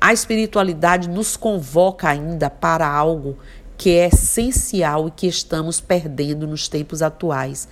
A 0.00 0.14
espiritualidade 0.14 1.08
nos 1.08 1.36
convoca 1.36 2.08
ainda 2.08 2.48
para 2.48 2.88
algo 2.88 3.36
que 3.76 3.90
é 3.90 4.06
essencial 4.06 5.08
e 5.08 5.10
que 5.10 5.26
estamos 5.26 5.80
perdendo 5.80 6.46
nos 6.46 6.68
tempos 6.68 7.02
atuais: 7.02 7.68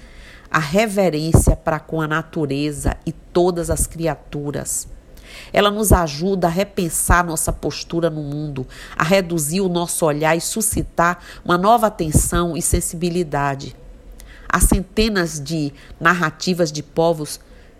a 0.50 0.58
reverência 0.58 1.56
para 1.56 1.80
com 1.80 2.00
a 2.00 2.08
natureza 2.08 2.96
e 3.06 3.12
todas 3.12 3.70
as 3.70 3.86
criaturas. 3.86 4.88
Ela 5.52 5.70
nos 5.70 5.92
ajuda 5.92 6.46
a 6.46 6.50
repensar 6.50 7.24
nossa 7.24 7.52
postura 7.52 8.10
no 8.10 8.22
mundo, 8.22 8.66
a 8.96 9.04
reduzir 9.04 9.60
o 9.60 9.68
nosso 9.68 10.04
olhar 10.04 10.36
e 10.36 10.40
suscitar 10.40 11.18
uma 11.44 11.58
nova 11.58 11.86
atenção 11.86 12.56
e 12.56 12.62
sensibilidade. 12.62 13.74
Há 14.48 14.60
centenas 14.60 15.38
de 15.40 15.72
narrativas 16.00 16.72
de 16.72 16.82
povos 16.82 17.38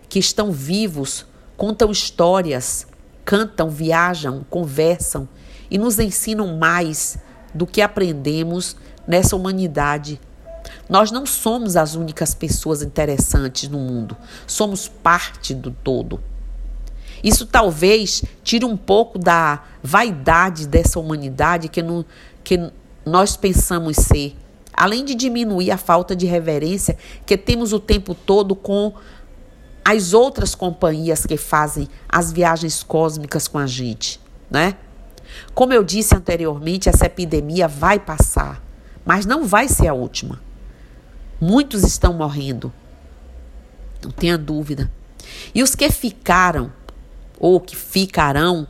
que 0.08 0.18
estão 0.18 0.52
vivos, 0.52 1.26
contam 1.56 1.90
histórias, 1.90 2.86
cantam, 3.24 3.68
viajam, 3.68 4.44
conversam 4.48 5.28
e 5.70 5.78
nos 5.78 5.98
ensinam 5.98 6.56
mais 6.56 7.18
do 7.54 7.66
que 7.66 7.80
aprendemos 7.80 8.76
nessa 9.06 9.34
humanidade. 9.36 10.20
Nós 10.88 11.10
não 11.10 11.26
somos 11.26 11.76
as 11.76 11.94
únicas 11.94 12.34
pessoas 12.34 12.82
interessantes 12.82 13.68
no 13.68 13.78
mundo, 13.78 14.16
somos 14.46 14.88
parte 14.88 15.54
do 15.54 15.70
todo. 15.70 16.20
Isso 17.22 17.46
talvez 17.46 18.22
tire 18.42 18.64
um 18.64 18.76
pouco 18.76 19.18
da 19.18 19.62
vaidade 19.82 20.66
dessa 20.66 20.98
humanidade 20.98 21.68
que, 21.68 21.82
no, 21.82 22.04
que 22.44 22.70
nós 23.04 23.36
pensamos 23.36 23.96
ser, 23.96 24.36
além 24.72 25.04
de 25.04 25.14
diminuir 25.14 25.70
a 25.70 25.78
falta 25.78 26.14
de 26.14 26.26
reverência 26.26 26.96
que 27.26 27.36
temos 27.36 27.72
o 27.72 27.80
tempo 27.80 28.14
todo 28.14 28.54
com 28.54 28.92
as 29.84 30.12
outras 30.12 30.54
companhias 30.54 31.24
que 31.24 31.36
fazem 31.36 31.88
as 32.08 32.30
viagens 32.30 32.82
cósmicas 32.82 33.48
com 33.48 33.58
a 33.58 33.66
gente, 33.66 34.20
né? 34.50 34.76
Como 35.54 35.72
eu 35.72 35.82
disse 35.82 36.14
anteriormente, 36.14 36.88
essa 36.88 37.06
epidemia 37.06 37.66
vai 37.66 37.98
passar, 37.98 38.62
mas 39.04 39.26
não 39.26 39.46
vai 39.46 39.68
ser 39.68 39.88
a 39.88 39.94
última. 39.94 40.40
Muitos 41.40 41.84
estão 41.84 42.12
morrendo, 42.12 42.72
não 44.02 44.10
tenha 44.10 44.36
dúvida. 44.36 44.90
E 45.54 45.62
os 45.62 45.74
que 45.74 45.90
ficaram 45.90 46.72
ou 47.38 47.60
que 47.60 47.76
ficarão, 47.76 48.66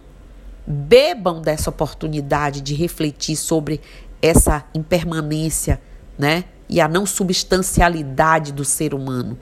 bebam 0.66 1.40
dessa 1.40 1.70
oportunidade 1.70 2.60
de 2.60 2.74
refletir 2.74 3.36
sobre 3.36 3.80
essa 4.20 4.64
impermanência, 4.74 5.80
né? 6.18 6.44
E 6.68 6.80
a 6.80 6.88
não 6.88 7.06
substancialidade 7.06 8.52
do 8.52 8.64
ser 8.64 8.92
humano. 8.92 9.38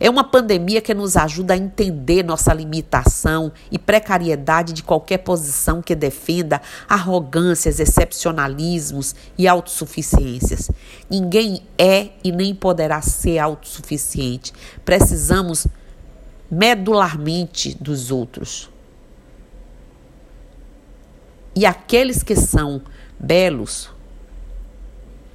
É 0.00 0.08
uma 0.08 0.24
pandemia 0.24 0.80
que 0.80 0.94
nos 0.94 1.16
ajuda 1.16 1.54
a 1.54 1.56
entender 1.56 2.22
nossa 2.22 2.52
limitação 2.52 3.52
e 3.70 3.78
precariedade 3.78 4.72
de 4.72 4.82
qualquer 4.82 5.18
posição 5.18 5.82
que 5.82 5.94
defenda 5.94 6.60
arrogâncias, 6.88 7.80
excepcionalismos 7.80 9.14
e 9.36 9.46
autossuficiências. 9.46 10.70
Ninguém 11.10 11.62
é 11.78 12.10
e 12.22 12.32
nem 12.32 12.54
poderá 12.54 13.02
ser 13.02 13.38
autossuficiente. 13.38 14.52
Precisamos 14.84 15.66
medularmente 16.54 17.76
dos 17.80 18.12
outros. 18.12 18.70
E 21.56 21.66
aqueles 21.66 22.22
que 22.22 22.36
são 22.36 22.80
belos, 23.18 23.90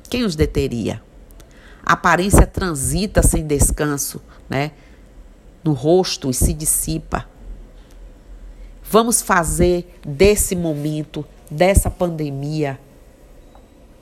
quem 0.09 0.23
os 0.23 0.35
deteria? 0.35 1.01
A 1.85 1.93
aparência 1.93 2.47
transita 2.47 3.21
sem 3.21 3.45
descanso, 3.45 4.21
né? 4.49 4.71
No 5.61 5.73
rosto 5.73 6.29
e 6.29 6.33
se 6.33 6.53
dissipa. 6.53 7.25
Vamos 8.83 9.21
fazer 9.21 9.99
desse 10.05 10.55
momento, 10.55 11.25
dessa 11.51 11.91
pandemia, 11.91 12.79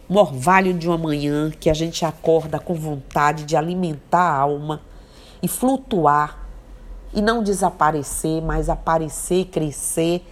um 0.09 0.17
orvalho 0.17 0.73
de 0.73 0.87
uma 0.87 0.97
manhã 0.97 1.51
que 1.51 1.69
a 1.69 1.73
gente 1.73 2.05
acorda 2.05 2.59
com 2.59 2.75
vontade 2.75 3.43
de 3.43 3.55
alimentar 3.55 4.21
a 4.21 4.37
alma 4.37 4.81
e 5.41 5.47
flutuar 5.47 6.46
e 7.13 7.21
não 7.21 7.43
desaparecer, 7.43 8.41
mas 8.41 8.69
aparecer, 8.69 9.45
crescer, 9.45 10.25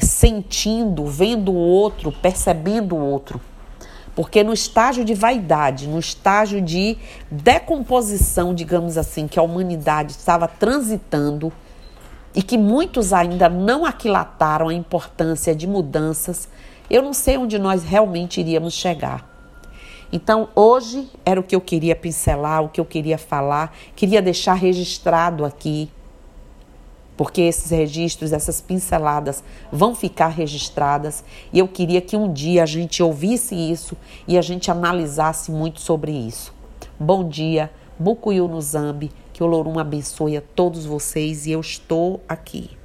sentindo, 0.00 1.04
vendo 1.06 1.52
o 1.52 1.56
outro, 1.56 2.12
percebendo 2.12 2.96
o 2.96 3.00
outro. 3.00 3.40
Porque 4.14 4.42
no 4.42 4.52
estágio 4.52 5.04
de 5.04 5.14
vaidade, 5.14 5.88
no 5.88 5.98
estágio 5.98 6.60
de 6.60 6.98
decomposição, 7.30 8.54
digamos 8.54 8.98
assim, 8.98 9.28
que 9.28 9.38
a 9.38 9.42
humanidade 9.42 10.12
estava 10.12 10.48
transitando 10.48 11.52
e 12.34 12.42
que 12.42 12.58
muitos 12.58 13.12
ainda 13.12 13.48
não 13.48 13.84
aquilataram 13.84 14.68
a 14.68 14.74
importância 14.74 15.54
de 15.54 15.66
mudanças, 15.66 16.48
eu 16.88 17.02
não 17.02 17.12
sei 17.12 17.36
onde 17.38 17.58
nós 17.58 17.82
realmente 17.84 18.40
iríamos 18.40 18.74
chegar. 18.74 19.29
Então, 20.12 20.48
hoje 20.56 21.08
era 21.24 21.38
o 21.38 21.42
que 21.42 21.54
eu 21.54 21.60
queria 21.60 21.94
pincelar, 21.94 22.64
o 22.64 22.68
que 22.68 22.80
eu 22.80 22.84
queria 22.84 23.16
falar, 23.16 23.76
queria 23.94 24.20
deixar 24.20 24.54
registrado 24.54 25.44
aqui, 25.44 25.88
porque 27.16 27.42
esses 27.42 27.70
registros, 27.70 28.32
essas 28.32 28.60
pinceladas 28.60 29.44
vão 29.70 29.94
ficar 29.94 30.28
registradas 30.28 31.22
e 31.52 31.58
eu 31.58 31.68
queria 31.68 32.00
que 32.00 32.16
um 32.16 32.32
dia 32.32 32.62
a 32.62 32.66
gente 32.66 33.02
ouvisse 33.02 33.54
isso 33.54 33.96
e 34.26 34.36
a 34.38 34.42
gente 34.42 34.70
analisasse 34.70 35.52
muito 35.52 35.80
sobre 35.80 36.10
isso. 36.10 36.52
Bom 36.98 37.28
dia, 37.28 37.70
Bukuyu 37.98 38.48
no 38.48 38.60
Zambi, 38.60 39.12
que 39.32 39.44
o 39.44 39.46
Lorum 39.46 39.78
abençoe 39.78 40.38
a 40.38 40.40
todos 40.40 40.86
vocês 40.86 41.46
e 41.46 41.52
eu 41.52 41.60
estou 41.60 42.20
aqui. 42.26 42.79